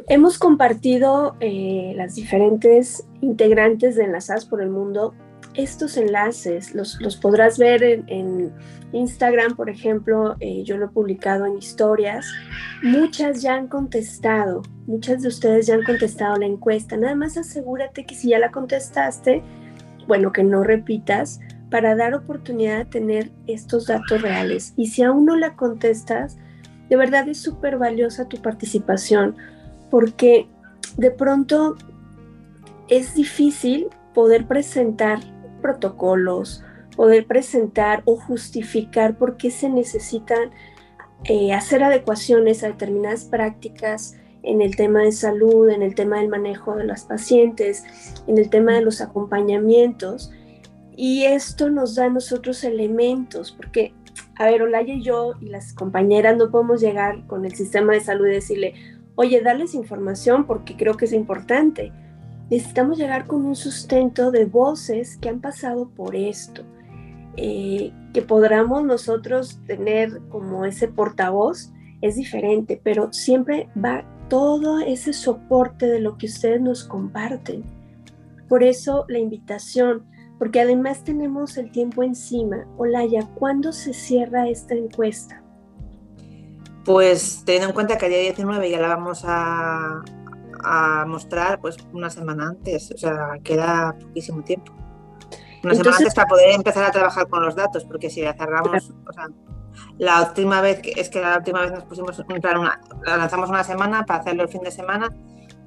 Hemos 0.07 0.39
compartido 0.39 1.37
eh, 1.41 1.93
las 1.97 2.15
diferentes 2.15 3.07
integrantes 3.21 3.97
de 3.97 4.05
Enlazadas 4.05 4.45
por 4.45 4.63
el 4.63 4.71
Mundo. 4.71 5.15
Estos 5.55 5.97
enlaces 5.97 6.75
los, 6.75 7.17
podrás 7.17 7.59
ver 7.59 7.83
en, 7.83 8.53
Instagram, 8.91 9.55
por 9.55 9.69
ejemplo, 9.69 10.37
eh, 10.41 10.63
yo 10.65 10.79
lo 10.79 10.87
he 10.87 10.89
publicado 10.89 11.45
en 11.45 11.59
historias. 11.59 12.25
Muchas 12.83 13.43
ya 13.43 13.55
han 13.55 13.69
contestado, 13.69 14.63
muchas 14.87 15.21
de 15.21 15.29
ustedes 15.29 15.67
ya 15.67 15.75
han 15.75 15.85
contestado 15.85 16.37
la 16.37 16.47
encuesta. 16.47 16.97
Nada 16.97 17.15
más 17.15 17.37
asegúrate 17.37 18.07
que 18.07 18.15
si 18.15 18.31
ya 18.31 18.39
la 18.39 18.51
contestaste, 18.51 19.43
bueno, 20.07 20.33
que 20.33 20.43
no 20.43 20.65
repitas 20.65 21.41
para 21.71 21.97
dar 21.97 22.15
oportunidad 22.15 22.79
de 22.79 22.85
tener 22.87 23.31
estos 23.47 23.89
datos 23.89 24.23
reales. 24.23 24.73
Y 24.77 24.87
si 24.87 25.03
aún 25.03 25.27
no 25.27 25.37
la 25.37 25.55
contestas, 25.55 26.39
de 26.89 26.97
verdad 26.97 27.29
es 27.29 27.39
súper 27.39 27.79
valiosa 27.79 28.29
tu 28.29 28.41
participación 28.41 29.37
porque 29.91 30.49
de 30.97 31.11
pronto 31.11 31.77
es 32.89 33.15
difícil 33.15 33.89
poder 34.15 34.47
presentar 34.47 35.21
protocolos, 35.61 36.65
poder 36.97 37.27
presentar 37.27 38.03
o 38.05 38.17
justificar 38.17 39.17
por 39.17 39.37
qué 39.37 39.51
se 39.51 39.69
necesitan 39.69 40.51
eh, 41.25 41.53
hacer 41.53 41.83
adecuaciones 41.83 42.63
a 42.63 42.69
determinadas 42.69 43.25
prácticas 43.25 44.17
en 44.43 44.63
el 44.63 44.77
tema 44.77 45.03
de 45.03 45.13
salud, 45.13 45.69
en 45.69 45.83
el 45.83 45.95
tema 45.95 46.19
del 46.19 46.29
manejo 46.29 46.77
de 46.77 46.85
las 46.85 47.05
pacientes, 47.05 47.85
en 48.27 48.39
el 48.39 48.51
tema 48.51 48.73
de 48.75 48.83
los 48.83 49.01
acompañamientos. 49.01 50.33
Y 50.97 51.25
esto 51.25 51.71
nos 51.71 51.95
da 51.95 52.07
a 52.07 52.11
nosotros 52.11 52.65
elementos, 52.65 53.53
porque, 53.53 53.95
a 54.39 54.47
ver, 54.47 54.63
Olaya 54.63 54.95
y 54.95 55.03
yo 55.03 55.35
y 55.41 55.47
las 55.47 55.73
compañeras 55.73 56.37
no 56.37 56.51
podemos 56.51 56.81
llegar 56.81 57.27
con 57.27 57.45
el 57.45 57.55
sistema 57.55 57.93
de 57.93 58.01
salud 58.01 58.29
y 58.29 58.35
decirle, 58.35 58.75
oye, 59.17 59.41
darles 59.43 59.75
información 59.75 60.47
porque 60.47 60.77
creo 60.77 60.95
que 60.95 61.07
es 61.07 61.13
importante. 61.13 61.93
Necesitamos 62.49 62.99
llegar 62.99 63.27
con 63.27 63.45
un 63.45 63.57
sustento 63.57 64.31
de 64.31 64.45
voces 64.45 65.17
que 65.17 65.29
han 65.29 65.41
pasado 65.41 65.91
por 65.91 66.15
esto, 66.15 66.63
eh, 67.37 67.93
que 68.15 68.23
podamos 68.23 68.85
nosotros 68.85 69.61
tener 69.67 70.21
como 70.29 70.65
ese 70.65 70.87
portavoz, 70.87 71.73
es 72.01 72.15
diferente, 72.15 72.81
pero 72.83 73.13
siempre 73.13 73.69
va 73.77 74.05
todo 74.29 74.79
ese 74.79 75.13
soporte 75.13 75.87
de 75.87 75.99
lo 75.99 76.17
que 76.17 76.27
ustedes 76.27 76.61
nos 76.61 76.85
comparten. 76.85 77.65
Por 78.49 78.63
eso 78.63 79.05
la 79.09 79.19
invitación, 79.19 80.07
porque 80.39 80.61
además 80.61 81.05
tenemos 81.05 81.57
el 81.57 81.71
tiempo 81.71 82.03
encima. 82.03 82.67
Olaya, 82.77 83.27
¿cuándo 83.35 83.73
se 83.73 83.93
cierra 83.93 84.49
esta 84.49 84.75
encuesta? 84.75 85.43
Pues 86.85 87.43
teniendo 87.45 87.69
en 87.69 87.75
cuenta 87.75 87.99
que 87.99 88.07
el 88.07 88.13
día 88.13 88.21
19 88.21 88.71
ya 88.71 88.81
la 88.81 88.89
vamos 88.89 89.25
a, 89.27 90.01
a 90.65 91.05
mostrar 91.07 91.61
pues 91.61 91.77
una 91.93 92.09
semana 92.11 92.49
antes, 92.49 92.91
o 92.93 92.99
sea, 92.99 93.33
queda 93.43 93.95
poquísimo 94.01 94.43
tiempo. 94.43 94.73
Una 95.65 95.75
semana 95.75 95.97
antes 95.99 96.15
para 96.15 96.29
poder 96.29 96.55
empezar 96.55 96.85
a 96.85 96.91
trabajar 96.91 97.29
con 97.29 97.45
los 97.45 97.57
datos, 97.57 97.85
porque 97.85 98.09
si 98.09 98.23
la 98.23 98.33
cerramos, 98.35 98.95
o 99.07 99.13
sea, 99.13 99.27
la 99.99 100.23
última 100.23 100.61
vez, 100.61 100.81
es 100.97 101.09
que 101.09 101.21
la 101.21 101.39
última 101.39 101.61
vez 101.63 101.73
nos 101.73 101.85
pusimos, 101.85 102.19
una, 102.19 102.81
la 103.05 103.17
lanzamos 103.17 103.51
una 103.51 103.65
semana 103.65 104.05
para 104.05 104.21
hacerlo 104.21 104.45
el 104.45 104.49
fin 104.49 104.63
de 104.63 104.71
semana, 104.71 105.13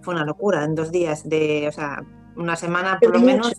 fue 0.01 0.13
una 0.13 0.25
locura, 0.25 0.63
en 0.63 0.75
dos 0.75 0.91
días, 0.91 1.27
de, 1.27 1.67
o 1.67 1.71
sea, 1.71 2.01
una 2.35 2.55
semana 2.55 2.97
por 2.99 3.13
lo 3.13 3.19
menos. 3.19 3.53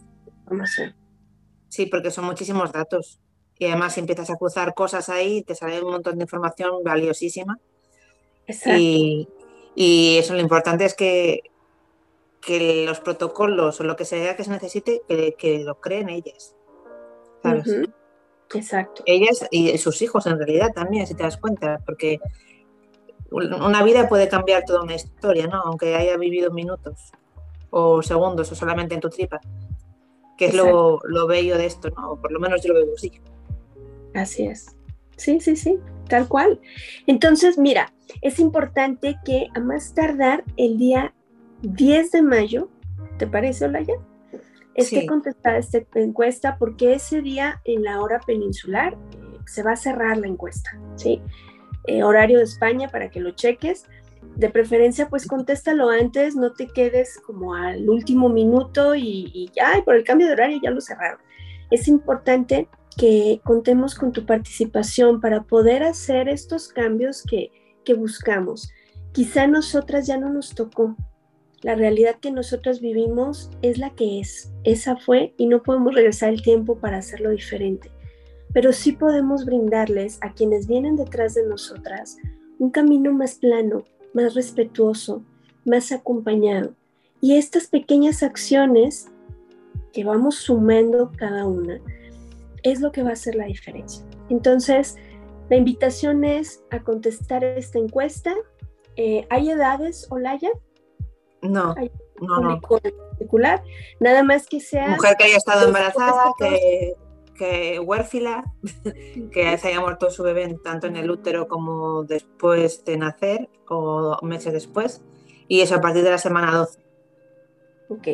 Sí, 1.72 1.86
porque 1.86 2.10
son 2.10 2.26
muchísimos 2.26 2.70
datos. 2.70 3.18
Y 3.58 3.64
además 3.64 3.94
si 3.94 4.00
empiezas 4.00 4.28
a 4.28 4.36
cruzar 4.36 4.74
cosas 4.74 5.08
ahí, 5.08 5.42
te 5.42 5.54
sale 5.54 5.82
un 5.82 5.92
montón 5.92 6.18
de 6.18 6.24
información 6.24 6.84
valiosísima. 6.84 7.58
Exacto. 8.46 8.78
Y, 8.78 9.26
y 9.74 10.18
eso 10.18 10.34
lo 10.34 10.40
importante 10.40 10.84
es 10.84 10.92
que, 10.92 11.40
que 12.42 12.84
los 12.84 13.00
protocolos 13.00 13.80
o 13.80 13.84
lo 13.84 13.96
que 13.96 14.04
sea 14.04 14.36
que 14.36 14.44
se 14.44 14.50
necesite, 14.50 15.00
que, 15.08 15.62
lo 15.64 15.80
creen 15.80 16.10
ellas. 16.10 16.54
¿sabes? 17.42 17.64
Exacto. 18.52 19.02
Ellas 19.06 19.46
y 19.50 19.78
sus 19.78 20.02
hijos 20.02 20.26
en 20.26 20.36
realidad 20.36 20.74
también, 20.74 21.06
si 21.06 21.14
te 21.14 21.22
das 21.22 21.38
cuenta, 21.38 21.80
porque 21.86 22.20
una 23.30 23.82
vida 23.82 24.10
puede 24.10 24.28
cambiar 24.28 24.64
toda 24.66 24.82
una 24.82 24.96
historia, 24.96 25.46
¿no? 25.46 25.62
Aunque 25.62 25.94
haya 25.94 26.18
vivido 26.18 26.50
minutos 26.50 27.12
o 27.70 28.02
segundos 28.02 28.52
o 28.52 28.54
solamente 28.54 28.94
en 28.94 29.00
tu 29.00 29.08
tripa, 29.08 29.40
que 30.36 30.46
es 30.46 30.54
lo, 30.54 31.00
lo, 31.04 31.26
bello 31.26 31.56
de 31.56 31.66
esto, 31.66 31.90
¿no? 31.90 32.12
O 32.12 32.16
por 32.20 32.32
lo 32.32 32.40
menos 32.40 32.62
yo 32.62 32.72
lo 32.72 32.84
veo 32.84 32.94
así. 32.94 33.12
Así 34.14 34.46
es. 34.46 34.76
Sí, 35.16 35.40
sí, 35.40 35.56
sí, 35.56 35.78
tal 36.08 36.28
cual. 36.28 36.60
Entonces, 37.06 37.58
mira, 37.58 37.92
es 38.20 38.38
importante 38.38 39.18
que 39.24 39.48
a 39.54 39.60
más 39.60 39.94
tardar 39.94 40.44
el 40.56 40.78
día 40.78 41.14
10 41.62 42.10
de 42.10 42.22
mayo, 42.22 42.68
¿te 43.18 43.26
parece, 43.26 43.66
Olaya? 43.66 43.94
Esté 44.74 45.06
contestada 45.06 45.58
esta 45.58 45.80
encuesta 45.94 46.56
porque 46.58 46.94
ese 46.94 47.20
día 47.20 47.60
en 47.64 47.84
la 47.84 48.00
hora 48.00 48.20
peninsular 48.20 48.94
eh, 48.94 49.38
se 49.46 49.62
va 49.62 49.72
a 49.72 49.76
cerrar 49.76 50.16
la 50.16 50.26
encuesta, 50.26 50.70
¿sí? 50.96 51.20
Eh, 51.86 52.02
horario 52.02 52.38
de 52.38 52.44
España 52.44 52.88
para 52.88 53.10
que 53.10 53.20
lo 53.20 53.32
cheques. 53.32 53.86
De 54.36 54.48
preferencia, 54.48 55.08
pues 55.08 55.26
contéstalo 55.26 55.90
antes, 55.90 56.36
no 56.36 56.52
te 56.52 56.66
quedes 56.66 57.20
como 57.26 57.54
al 57.54 57.88
último 57.88 58.28
minuto 58.28 58.94
y, 58.94 59.50
ya, 59.54 59.82
por 59.84 59.94
el 59.94 60.04
cambio 60.04 60.26
de 60.26 60.32
horario 60.32 60.60
ya 60.62 60.70
lo 60.70 60.80
cerraron. 60.80 61.18
Es 61.70 61.88
importante 61.88 62.68
que 62.96 63.40
contemos 63.44 63.94
con 63.94 64.12
tu 64.12 64.26
participación 64.26 65.20
para 65.20 65.42
poder 65.42 65.82
hacer 65.82 66.28
estos 66.28 66.68
cambios 66.68 67.22
que, 67.22 67.50
que 67.84 67.94
buscamos. 67.94 68.70
Quizá 69.12 69.46
nosotras 69.46 70.06
ya 70.06 70.16
no 70.16 70.30
nos 70.30 70.54
tocó. 70.54 70.96
La 71.62 71.74
realidad 71.74 72.16
que 72.20 72.32
nosotras 72.32 72.80
vivimos 72.80 73.50
es 73.62 73.78
la 73.78 73.90
que 73.90 74.20
es. 74.20 74.52
Esa 74.64 74.96
fue 74.96 75.34
y 75.36 75.46
no 75.46 75.62
podemos 75.62 75.94
regresar 75.94 76.30
el 76.30 76.42
tiempo 76.42 76.78
para 76.78 76.98
hacerlo 76.98 77.30
diferente. 77.30 77.90
Pero 78.52 78.72
sí 78.72 78.92
podemos 78.92 79.44
brindarles 79.44 80.18
a 80.22 80.32
quienes 80.32 80.66
vienen 80.66 80.96
detrás 80.96 81.34
de 81.34 81.46
nosotras 81.46 82.16
un 82.62 82.70
camino 82.70 83.12
más 83.12 83.34
plano, 83.34 83.82
más 84.14 84.34
respetuoso, 84.34 85.22
más 85.64 85.92
acompañado. 85.92 86.74
Y 87.20 87.36
estas 87.36 87.68
pequeñas 87.68 88.22
acciones 88.22 89.08
que 89.92 90.04
vamos 90.04 90.36
sumando 90.36 91.12
cada 91.16 91.46
una 91.46 91.80
es 92.62 92.80
lo 92.80 92.92
que 92.92 93.02
va 93.02 93.10
a 93.10 93.12
hacer 93.14 93.34
la 93.34 93.44
diferencia. 93.44 94.04
Entonces, 94.28 94.96
la 95.50 95.56
invitación 95.56 96.24
es 96.24 96.62
a 96.70 96.82
contestar 96.82 97.44
esta 97.44 97.78
encuesta. 97.78 98.34
Eh, 98.96 99.26
¿Hay 99.30 99.50
edades, 99.50 100.06
Olaya? 100.10 100.50
No, 101.42 101.74
no, 102.20 102.40
no. 102.40 102.60
particular. 102.60 103.62
Nada 104.00 104.22
más 104.22 104.46
que 104.46 104.60
sea... 104.60 104.88
Mujer 104.88 105.16
que 105.18 105.24
haya 105.24 105.36
estado 105.36 105.66
embarazada, 105.66 106.32
que, 106.38 106.94
que 107.42 107.80
huérfila, 107.80 108.44
que 109.32 109.58
se 109.58 109.68
haya 109.68 109.80
muerto 109.80 110.10
su 110.10 110.22
bebé 110.22 110.56
tanto 110.62 110.86
en 110.86 110.96
el 110.96 111.10
útero 111.10 111.48
como 111.48 112.04
después 112.04 112.84
de 112.84 112.96
nacer 112.96 113.48
o 113.68 114.16
meses 114.22 114.52
después. 114.52 115.02
Y 115.48 115.60
eso 115.60 115.74
a 115.74 115.80
partir 115.80 116.04
de 116.04 116.10
la 116.10 116.18
semana 116.18 116.56
12. 116.56 116.78
Ok. 117.88 118.08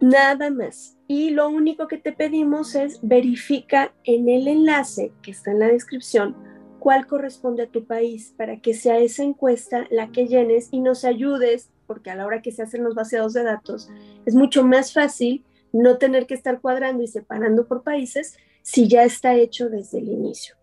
Nada 0.00 0.48
más. 0.50 0.96
Y 1.06 1.30
lo 1.30 1.50
único 1.50 1.86
que 1.86 1.98
te 1.98 2.12
pedimos 2.12 2.74
es 2.74 2.98
verifica 3.02 3.92
en 4.04 4.30
el 4.30 4.48
enlace 4.48 5.12
que 5.20 5.32
está 5.32 5.50
en 5.50 5.58
la 5.58 5.66
descripción 5.66 6.34
cuál 6.78 7.06
corresponde 7.06 7.64
a 7.64 7.70
tu 7.70 7.84
país 7.84 8.32
para 8.38 8.60
que 8.60 8.72
sea 8.72 8.98
esa 8.98 9.22
encuesta 9.22 9.86
la 9.90 10.12
que 10.12 10.28
llenes 10.28 10.68
y 10.70 10.80
nos 10.80 11.04
ayudes, 11.04 11.68
porque 11.86 12.10
a 12.10 12.14
la 12.14 12.24
hora 12.24 12.40
que 12.40 12.52
se 12.52 12.62
hacen 12.62 12.84
los 12.84 12.94
vaciados 12.94 13.34
de 13.34 13.42
datos 13.42 13.90
es 14.24 14.34
mucho 14.34 14.64
más 14.64 14.94
fácil 14.94 15.44
no 15.72 15.98
tener 15.98 16.26
que 16.26 16.34
estar 16.34 16.60
cuadrando 16.60 17.02
y 17.02 17.08
separando 17.08 17.66
por 17.66 17.82
países 17.82 18.36
si 18.62 18.88
ya 18.88 19.04
está 19.04 19.34
hecho 19.34 19.68
desde 19.68 19.98
el 19.98 20.08
inicio. 20.08 20.56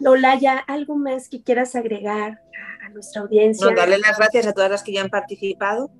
Lola, 0.00 0.38
¿ya 0.38 0.58
algo 0.58 0.96
más 0.96 1.28
que 1.28 1.42
quieras 1.42 1.76
agregar 1.76 2.40
a, 2.84 2.88
nuestra 2.90 3.22
audiencia? 3.22 3.70
No, 3.70 3.76
darle 3.76 3.98
las 3.98 4.18
gracias 4.18 4.46
a 4.46 4.52
todas 4.52 4.70
las 4.70 4.82
que 4.82 4.92
ya 4.92 5.02
han 5.02 5.10
participado, 5.10 5.90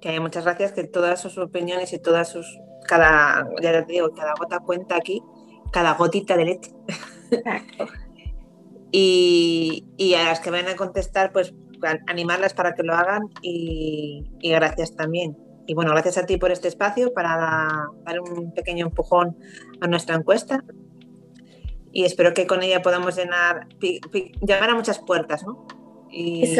que 0.00 0.08
hay 0.08 0.20
muchas 0.20 0.44
gracias, 0.44 0.72
que 0.72 0.84
todas 0.84 1.20
sus 1.20 1.36
opiniones 1.38 1.92
y 1.92 1.98
todas 1.98 2.28
sus 2.30 2.46
cada, 2.86 3.46
ya 3.62 3.86
te 3.86 3.92
digo, 3.92 4.12
cada 4.14 4.34
gota 4.38 4.58
cuenta 4.58 4.96
aquí, 4.96 5.22
cada 5.72 5.94
gotita 5.94 6.36
de 6.36 6.44
leche. 6.44 6.72
y, 8.92 10.14
a 10.14 10.24
las 10.24 10.40
que 10.40 10.50
vayan 10.50 10.68
a 10.68 10.76
contestar, 10.76 11.32
pues 11.32 11.54
animarlas 12.08 12.54
para 12.54 12.74
que 12.74 12.82
lo 12.82 12.94
hagan 12.94 13.22
y, 13.42 14.28
gracias 14.42 14.94
también. 14.96 15.36
Y 15.70 15.74
bueno, 15.74 15.92
gracias 15.92 16.18
a 16.18 16.26
ti 16.26 16.36
por 16.36 16.50
este 16.50 16.66
espacio 16.66 17.14
para 17.14 17.86
dar 18.04 18.20
un 18.20 18.52
pequeño 18.52 18.86
empujón 18.86 19.36
a 19.80 19.86
nuestra 19.86 20.16
encuesta. 20.16 20.64
Y 21.92 22.02
espero 22.06 22.34
que 22.34 22.48
con 22.48 22.64
ella 22.64 22.82
podamos 22.82 23.14
llenar, 23.14 23.68
llamar 24.40 24.70
a 24.70 24.74
muchas 24.74 24.98
puertas, 24.98 25.44
¿no? 25.44 25.68
Y, 26.10 26.56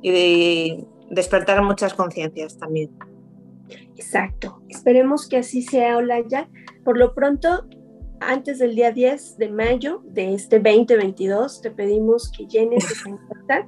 y 0.00 0.86
despertar 1.10 1.62
muchas 1.62 1.92
conciencias 1.92 2.56
también. 2.56 2.88
Exacto. 3.96 4.62
Esperemos 4.70 5.28
que 5.28 5.36
así 5.36 5.60
sea, 5.60 5.98
Olaya. 5.98 6.48
Por 6.86 6.96
lo 6.96 7.14
pronto, 7.14 7.66
antes 8.20 8.60
del 8.60 8.76
día 8.76 8.92
10 8.92 9.36
de 9.36 9.50
mayo 9.50 10.00
de 10.06 10.32
este 10.32 10.58
2022, 10.58 11.60
te 11.60 11.70
pedimos 11.70 12.32
que 12.32 12.46
llenes 12.46 12.90
esa 12.90 13.08
encuesta. 13.10 13.66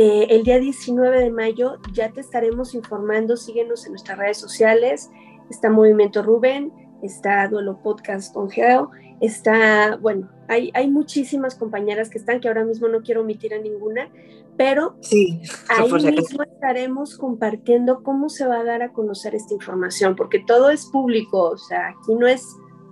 Eh, 0.00 0.28
el 0.30 0.44
día 0.44 0.60
19 0.60 1.18
de 1.18 1.32
mayo 1.32 1.78
ya 1.92 2.12
te 2.12 2.20
estaremos 2.20 2.72
informando. 2.72 3.36
Síguenos 3.36 3.84
en 3.84 3.94
nuestras 3.94 4.16
redes 4.16 4.36
sociales. 4.36 5.10
Está 5.50 5.70
Movimiento 5.70 6.22
Rubén, 6.22 6.72
está 7.02 7.48
Duelo 7.48 7.82
Podcast 7.82 8.32
con 8.32 8.48
Geo, 8.48 8.92
está, 9.20 9.96
bueno, 9.96 10.30
hay, 10.46 10.70
hay 10.74 10.88
muchísimas 10.88 11.56
compañeras 11.56 12.10
que 12.10 12.18
están, 12.18 12.38
que 12.38 12.46
ahora 12.46 12.64
mismo 12.64 12.86
no 12.86 13.00
quiero 13.00 13.22
omitir 13.22 13.54
a 13.54 13.58
ninguna, 13.58 14.08
pero 14.56 14.96
sí, 15.00 15.40
ahí 15.68 15.90
mismo 15.90 16.44
estaremos 16.44 17.16
compartiendo 17.16 18.04
cómo 18.04 18.28
se 18.28 18.46
va 18.46 18.60
a 18.60 18.64
dar 18.64 18.82
a 18.82 18.92
conocer 18.92 19.34
esta 19.34 19.54
información, 19.54 20.14
porque 20.14 20.44
todo 20.46 20.70
es 20.70 20.86
público, 20.86 21.44
o 21.48 21.58
sea, 21.58 21.88
aquí 21.88 22.14
no 22.14 22.28
es 22.28 22.46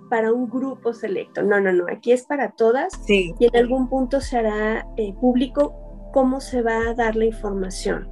para 0.09 0.33
un 0.33 0.49
grupo 0.49 0.93
selecto, 0.93 1.43
no, 1.43 1.61
no, 1.61 1.71
no, 1.71 1.85
aquí 1.89 2.11
es 2.11 2.23
para 2.23 2.51
todas 2.51 2.91
y 3.07 3.33
en 3.39 3.55
algún 3.55 3.87
punto 3.87 4.19
se 4.19 4.39
hará 4.39 4.87
eh, 4.97 5.13
público 5.21 5.86
cómo 6.11 6.41
se 6.41 6.61
va 6.61 6.77
a 6.89 6.93
dar 6.93 7.15
la 7.15 7.25
información. 7.25 8.09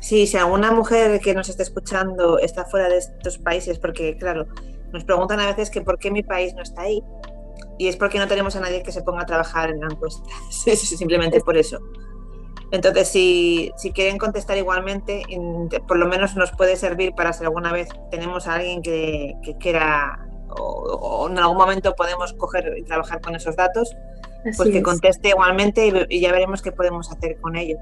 Sí, 0.00 0.26
si 0.26 0.36
alguna 0.36 0.70
mujer 0.70 1.18
que 1.20 1.34
nos 1.34 1.48
esté 1.48 1.62
escuchando 1.62 2.38
está 2.38 2.64
fuera 2.66 2.88
de 2.88 2.98
estos 2.98 3.38
países, 3.38 3.78
porque 3.78 4.16
claro, 4.18 4.46
nos 4.92 5.04
preguntan 5.04 5.40
a 5.40 5.46
veces 5.46 5.70
que 5.70 5.80
por 5.80 5.98
qué 5.98 6.10
mi 6.10 6.22
país 6.22 6.54
no 6.54 6.62
está 6.62 6.82
ahí, 6.82 7.02
y 7.78 7.88
es 7.88 7.96
porque 7.96 8.18
no 8.18 8.28
tenemos 8.28 8.54
a 8.56 8.60
nadie 8.60 8.82
que 8.82 8.92
se 8.92 9.02
ponga 9.02 9.22
a 9.22 9.26
trabajar 9.26 9.70
en 9.70 9.80
la 9.80 9.86
encuesta, 9.86 10.22
simplemente 10.76 11.40
por 11.40 11.56
eso. 11.56 11.78
Entonces, 12.70 13.08
si, 13.08 13.72
quieren 13.94 14.18
contestar 14.18 14.58
igualmente, 14.58 15.22
por 15.86 15.96
lo 15.96 16.06
menos 16.06 16.34
nos 16.34 16.50
puede 16.52 16.76
servir 16.76 17.14
para 17.14 17.32
si 17.32 17.44
alguna 17.44 17.72
vez 17.72 17.88
tenemos 18.10 18.48
a 18.48 18.54
alguien 18.54 18.82
que, 18.82 19.36
quiera 19.60 20.18
o, 20.50 21.28
en 21.30 21.38
algún 21.38 21.56
momento 21.56 21.94
podemos 21.94 22.32
coger 22.32 22.74
y 22.76 22.82
trabajar 22.82 23.20
con 23.20 23.36
esos 23.36 23.56
datos, 23.56 23.94
pues 24.56 24.70
que 24.70 24.82
conteste 24.82 25.30
igualmente 25.30 26.06
y, 26.08 26.20
ya 26.20 26.32
veremos 26.32 26.62
qué 26.62 26.72
podemos 26.72 27.10
hacer 27.10 27.40
con 27.40 27.56
ello. 27.56 27.78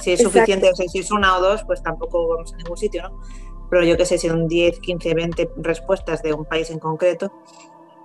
Si 0.00 0.12
es 0.12 0.22
suficiente, 0.22 0.70
o 0.70 0.74
sea, 0.74 0.86
si 0.88 0.98
es 0.98 1.10
una 1.10 1.36
o 1.36 1.40
dos, 1.40 1.64
pues 1.64 1.82
tampoco 1.82 2.28
vamos 2.28 2.52
a 2.52 2.56
ningún 2.56 2.76
sitio, 2.76 3.02
¿no? 3.04 3.20
Pero 3.70 3.84
yo 3.84 3.96
que 3.96 4.04
sé, 4.04 4.18
si 4.18 4.28
son 4.28 4.46
10, 4.46 4.80
15, 4.80 5.14
20 5.14 5.50
respuestas 5.56 6.22
de 6.22 6.34
un 6.34 6.44
país 6.44 6.70
en 6.70 6.78
concreto, 6.78 7.32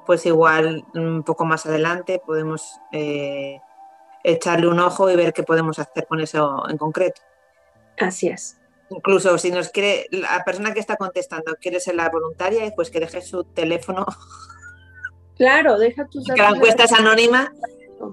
pues 0.05 0.25
igual 0.25 0.85
un 0.95 1.23
poco 1.23 1.45
más 1.45 1.65
adelante 1.65 2.21
podemos 2.25 2.79
eh, 2.91 3.59
echarle 4.23 4.67
un 4.67 4.79
ojo 4.79 5.09
y 5.09 5.15
ver 5.15 5.33
qué 5.33 5.43
podemos 5.43 5.79
hacer 5.79 6.07
con 6.07 6.19
eso 6.21 6.67
en 6.69 6.77
concreto. 6.77 7.21
Así 7.99 8.27
es. 8.27 8.57
Incluso 8.89 9.37
si 9.37 9.51
nos 9.51 9.69
quiere, 9.69 10.07
la 10.11 10.43
persona 10.43 10.73
que 10.73 10.79
está 10.79 10.97
contestando 10.97 11.55
quiere 11.61 11.79
ser 11.79 11.95
la 11.95 12.09
voluntaria, 12.09 12.71
pues 12.75 12.89
que 12.89 12.99
deje 12.99 13.21
su 13.21 13.43
teléfono. 13.43 14.05
Claro, 15.41 15.79
deja 15.79 16.05
tus 16.05 16.23
Que 16.27 16.39
la 16.39 16.51
encuesta 16.51 16.83
es 16.83 16.93
anónima, 16.93 17.51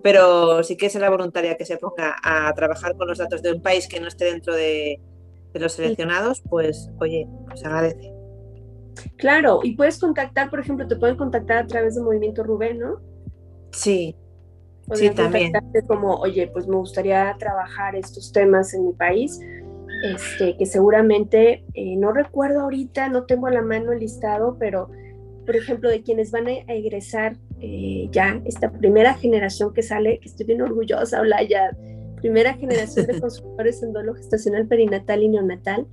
pero 0.03 0.63
si 0.63 0.79
quiere 0.79 0.91
ser 0.91 1.03
la 1.03 1.11
voluntaria 1.11 1.59
que 1.59 1.67
se 1.67 1.77
ponga 1.77 2.17
a 2.25 2.51
trabajar 2.55 2.97
con 2.97 3.07
los 3.07 3.19
datos 3.19 3.43
de 3.43 3.53
un 3.53 3.61
país 3.61 3.87
que 3.87 4.01
no 4.01 4.09
esté 4.09 4.25
dentro 4.25 4.55
de, 4.55 4.99
los 5.53 5.75
seleccionados, 5.75 6.43
pues 6.49 6.89
oye, 7.01 7.29
pues 7.47 7.63
agradece. 7.67 8.15
Claro, 9.19 9.61
y 9.63 9.77
puedes 9.77 9.99
contactar, 9.99 10.49
por 10.49 10.61
ejemplo, 10.61 10.89
te 10.89 10.97
pueden 10.97 11.17
contactar 11.17 11.59
a 11.59 11.67
través 11.67 11.97
de 11.97 12.01
Movimiento 12.01 12.45
Rubén, 12.45 12.79
¿no? 12.79 12.99
Sí, 13.73 14.17
sí, 14.95 15.11
también. 15.11 15.53
Como, 15.87 16.15
oye, 16.15 16.47
pues 16.47 16.67
me 16.67 16.77
gustaría 16.77 17.37
trabajar 17.39 17.95
estos 17.95 18.33
temas 18.33 18.73
en 18.73 18.87
mi 18.87 18.93
país, 18.95 19.39
este, 20.03 20.57
que 20.57 20.65
seguramente, 20.65 21.67
eh, 21.75 21.97
no 21.97 22.11
recuerdo 22.13 22.61
ahorita, 22.63 23.11
no 23.11 23.25
tengo 23.25 23.49
a 23.49 23.51
la 23.51 23.61
mano 23.61 23.93
el 23.93 23.99
listado, 23.99 24.57
pero, 24.59 24.89
por 25.49 25.57
ejemplo, 25.57 25.89
de 25.89 26.03
quienes 26.03 26.31
van 26.31 26.47
a, 26.47 26.51
egresar 26.69 27.39
eh, 27.63 28.07
ya, 28.13 28.39
esta 28.45 28.71
primera 28.71 29.15
generación 29.15 29.73
que 29.73 29.83
sale, 29.83 30.19
que 30.21 30.29
estoy 30.29 30.45
bien 30.45 30.61
orgullosa, 30.61 31.23
ya 31.49 31.75
primera 32.17 32.53
generación 32.53 33.07
de 33.07 33.19
consultores 33.23 33.83
en 33.83 33.95
duelo 33.95 34.13
gestacional 34.15 34.67
perinatal 34.67 35.23
y 35.23 35.29
neonatal, 35.31 35.87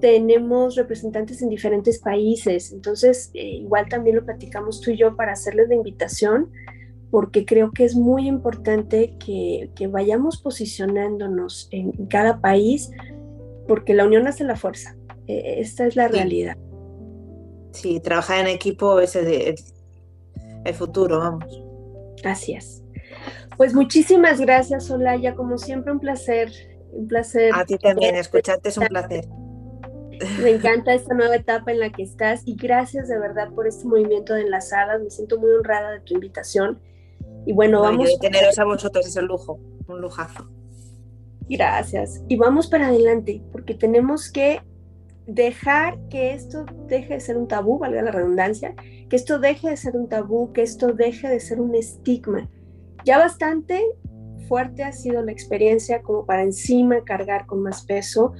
tenemos 0.00 0.76
representantes 0.76 1.42
en 1.42 1.48
diferentes 1.48 1.98
países, 1.98 2.70
entonces 2.70 3.32
eh, 3.34 3.56
igual 3.56 3.88
también 3.88 4.14
lo 4.14 4.24
platicamos 4.24 4.80
tú 4.80 4.92
y 4.92 4.98
yo 4.98 5.16
para 5.16 5.32
hacerles 5.32 5.68
la 5.68 5.74
invitación 5.74 6.52
porque 7.10 7.44
creo 7.44 7.72
que 7.72 7.82
es 7.82 7.96
muy 7.96 8.28
importante 8.28 9.16
que, 9.18 9.68
vayamos 9.90 10.40
posicionándonos 10.40 11.66
en 11.72 11.90
cada 12.06 12.40
país, 12.40 12.92
porque 13.66 13.94
la 13.94 14.04
unión 14.04 14.28
hace 14.28 14.44
la 14.44 14.54
fuerza. 14.54 14.94
E, 15.26 15.60
esta 15.60 15.88
es 15.88 15.96
la 15.96 16.06
realidad. 16.06 16.56
Sí, 17.76 18.00
trabajar 18.00 18.40
en 18.40 18.46
equipo 18.48 19.00
es 19.00 19.14
el, 19.16 19.54
el 20.64 20.74
futuro, 20.74 21.18
vamos. 21.18 21.62
Así 22.24 22.54
es. 22.54 22.82
Pues 23.56 23.74
muchísimas 23.74 24.40
gracias, 24.40 24.90
Olaya. 24.90 25.34
Como 25.34 25.58
siempre, 25.58 25.92
un 25.92 26.00
placer. 26.00 26.50
Un 26.92 27.06
placer. 27.06 27.52
A 27.54 27.64
ti 27.64 27.76
también, 27.76 28.16
escucharte 28.16 28.70
es 28.70 28.78
un 28.78 28.86
placer. 28.86 29.26
Me 30.42 30.50
encanta 30.50 30.94
esta 30.94 31.14
nueva 31.14 31.36
etapa 31.36 31.70
en 31.72 31.80
la 31.80 31.92
que 31.92 32.02
estás 32.02 32.42
y 32.46 32.56
gracias 32.56 33.08
de 33.08 33.18
verdad 33.18 33.50
por 33.54 33.66
este 33.66 33.86
movimiento 33.86 34.32
de 34.32 34.42
enlazadas. 34.42 35.02
Me 35.02 35.10
siento 35.10 35.38
muy 35.38 35.50
honrada 35.50 35.90
de 35.90 36.00
tu 36.00 36.14
invitación 36.14 36.80
y 37.44 37.52
bueno, 37.52 37.82
vamos. 37.82 38.18
teneros 38.18 38.58
a 38.58 38.64
vosotros 38.64 39.06
es 39.06 39.16
el 39.16 39.26
lujo, 39.26 39.60
un 39.86 40.00
lujazo. 40.00 40.48
Gracias. 41.48 42.22
Y 42.28 42.36
vamos 42.36 42.66
para 42.66 42.88
adelante, 42.88 43.42
porque 43.52 43.74
tenemos 43.74 44.32
que 44.32 44.62
dejar 45.26 45.98
que 46.08 46.34
esto 46.34 46.64
deje 46.86 47.14
de 47.14 47.20
ser 47.20 47.36
un 47.36 47.48
tabú, 47.48 47.78
valga 47.78 48.02
la 48.02 48.12
redundancia, 48.12 48.74
que 49.08 49.16
esto 49.16 49.38
deje 49.38 49.70
de 49.70 49.76
ser 49.76 49.96
un 49.96 50.08
tabú, 50.08 50.52
que 50.52 50.62
esto 50.62 50.92
deje 50.92 51.28
de 51.28 51.40
ser 51.40 51.60
un 51.60 51.74
estigma. 51.74 52.48
Ya 53.04 53.18
bastante 53.18 53.82
fuerte 54.48 54.84
ha 54.84 54.92
sido 54.92 55.22
la 55.22 55.32
experiencia 55.32 56.02
como 56.02 56.24
para 56.26 56.42
encima 56.42 57.04
cargar 57.04 57.46
con 57.46 57.62
más 57.62 57.84
peso 57.84 58.32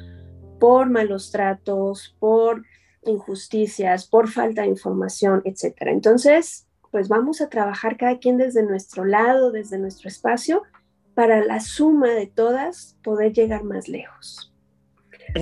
por 0.61 0.88
malos 0.88 1.31
tratos, 1.31 2.16
por 2.18 2.62
injusticias, 3.05 4.07
por 4.07 4.29
falta 4.29 4.62
de 4.62 4.68
información, 4.68 5.42
etc. 5.44 5.75
Entonces, 5.87 6.66
pues 6.90 7.09
vamos 7.09 7.40
a 7.40 7.49
trabajar 7.49 7.96
cada 7.96 8.18
quien 8.18 8.37
desde 8.37 8.62
nuestro 8.62 9.05
lado, 9.05 9.51
desde 9.51 9.79
nuestro 9.79 10.09
espacio, 10.09 10.62
para 11.14 11.44
la 11.44 11.61
suma 11.61 12.11
de 12.11 12.27
todas 12.27 12.96
poder 13.03 13.33
llegar 13.33 13.64
más 13.64 13.88
lejos. 13.88 14.53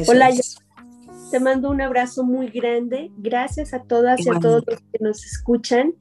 Hola, 0.09 0.31
te 1.31 1.41
mando 1.41 1.71
un 1.71 1.81
abrazo 1.81 2.25
muy 2.25 2.49
grande. 2.49 3.11
Gracias 3.19 3.75
a 3.75 3.83
todas 3.83 4.25
y 4.25 4.31
a 4.31 4.39
todos 4.39 4.63
los 4.67 4.81
que 4.81 4.99
nos 5.01 5.25
escuchan. 5.25 5.95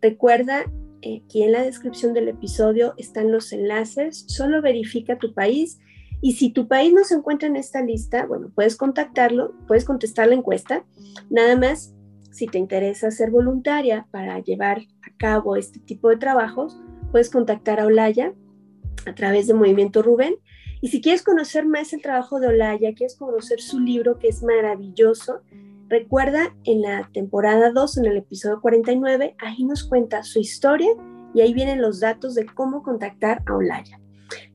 Recuerda, 0.00 0.64
eh, 1.02 1.22
aquí 1.24 1.42
en 1.42 1.52
la 1.52 1.62
descripción 1.62 2.14
del 2.14 2.28
episodio 2.28 2.94
están 2.96 3.32
los 3.32 3.52
enlaces. 3.52 4.24
Solo 4.28 4.62
verifica 4.62 5.18
tu 5.18 5.34
país 5.34 5.78
y 6.20 6.32
si 6.32 6.50
tu 6.50 6.68
país 6.68 6.92
no 6.92 7.04
se 7.04 7.14
encuentra 7.14 7.48
en 7.48 7.56
esta 7.56 7.82
lista, 7.82 8.26
bueno, 8.26 8.50
puedes 8.54 8.76
contactarlo, 8.76 9.54
puedes 9.66 9.84
contestar 9.84 10.28
la 10.28 10.34
encuesta. 10.34 10.84
Nada 11.30 11.56
más, 11.56 11.94
si 12.30 12.46
te 12.46 12.58
interesa 12.58 13.10
ser 13.10 13.30
voluntaria 13.30 14.06
para 14.10 14.38
llevar 14.40 14.82
cabo 15.18 15.56
este 15.56 15.80
tipo 15.80 16.08
de 16.08 16.16
trabajos, 16.16 16.78
puedes 17.10 17.30
contactar 17.30 17.80
a 17.80 17.86
Olaya 17.86 18.34
a 19.06 19.14
través 19.14 19.46
de 19.46 19.54
Movimiento 19.54 20.02
Rubén. 20.02 20.36
Y 20.80 20.88
si 20.88 21.00
quieres 21.00 21.22
conocer 21.22 21.66
más 21.66 21.92
el 21.92 22.02
trabajo 22.02 22.40
de 22.40 22.48
Olaya, 22.48 22.94
quieres 22.94 23.16
conocer 23.16 23.60
su 23.60 23.80
libro 23.80 24.18
que 24.18 24.28
es 24.28 24.42
maravilloso, 24.42 25.40
recuerda 25.88 26.54
en 26.64 26.82
la 26.82 27.08
temporada 27.12 27.70
2, 27.70 27.98
en 27.98 28.06
el 28.06 28.16
episodio 28.18 28.60
49, 28.60 29.36
ahí 29.38 29.64
nos 29.64 29.84
cuenta 29.84 30.22
su 30.22 30.38
historia 30.38 30.90
y 31.34 31.40
ahí 31.40 31.54
vienen 31.54 31.80
los 31.80 32.00
datos 32.00 32.34
de 32.34 32.46
cómo 32.46 32.82
contactar 32.82 33.42
a 33.46 33.54
Olaya. 33.54 34.00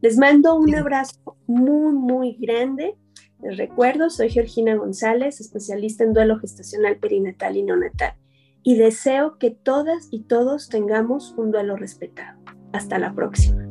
Les 0.02 0.18
mando 0.18 0.56
un 0.56 0.76
abrazo 0.76 1.38
muy, 1.48 1.94
muy 1.94 2.38
grande. 2.40 2.96
Les 3.42 3.58
recuerdo, 3.58 4.10
soy 4.10 4.30
Georgina 4.30 4.76
González, 4.76 5.40
especialista 5.40 6.04
en 6.04 6.14
duelo 6.14 6.40
gestacional 6.40 6.98
perinatal 6.98 7.58
y 7.58 7.64
neonatal 7.64 8.16
y 8.64 8.76
deseo 8.76 9.38
que 9.38 9.52
todas 9.52 10.08
y 10.12 10.22
todos 10.24 10.70
tengamos 10.70 11.34
un 11.38 11.52
duelo 11.52 11.76
respetado. 11.76 12.40
Hasta 12.74 13.00
la 13.00 13.14
próxima. 13.14 13.71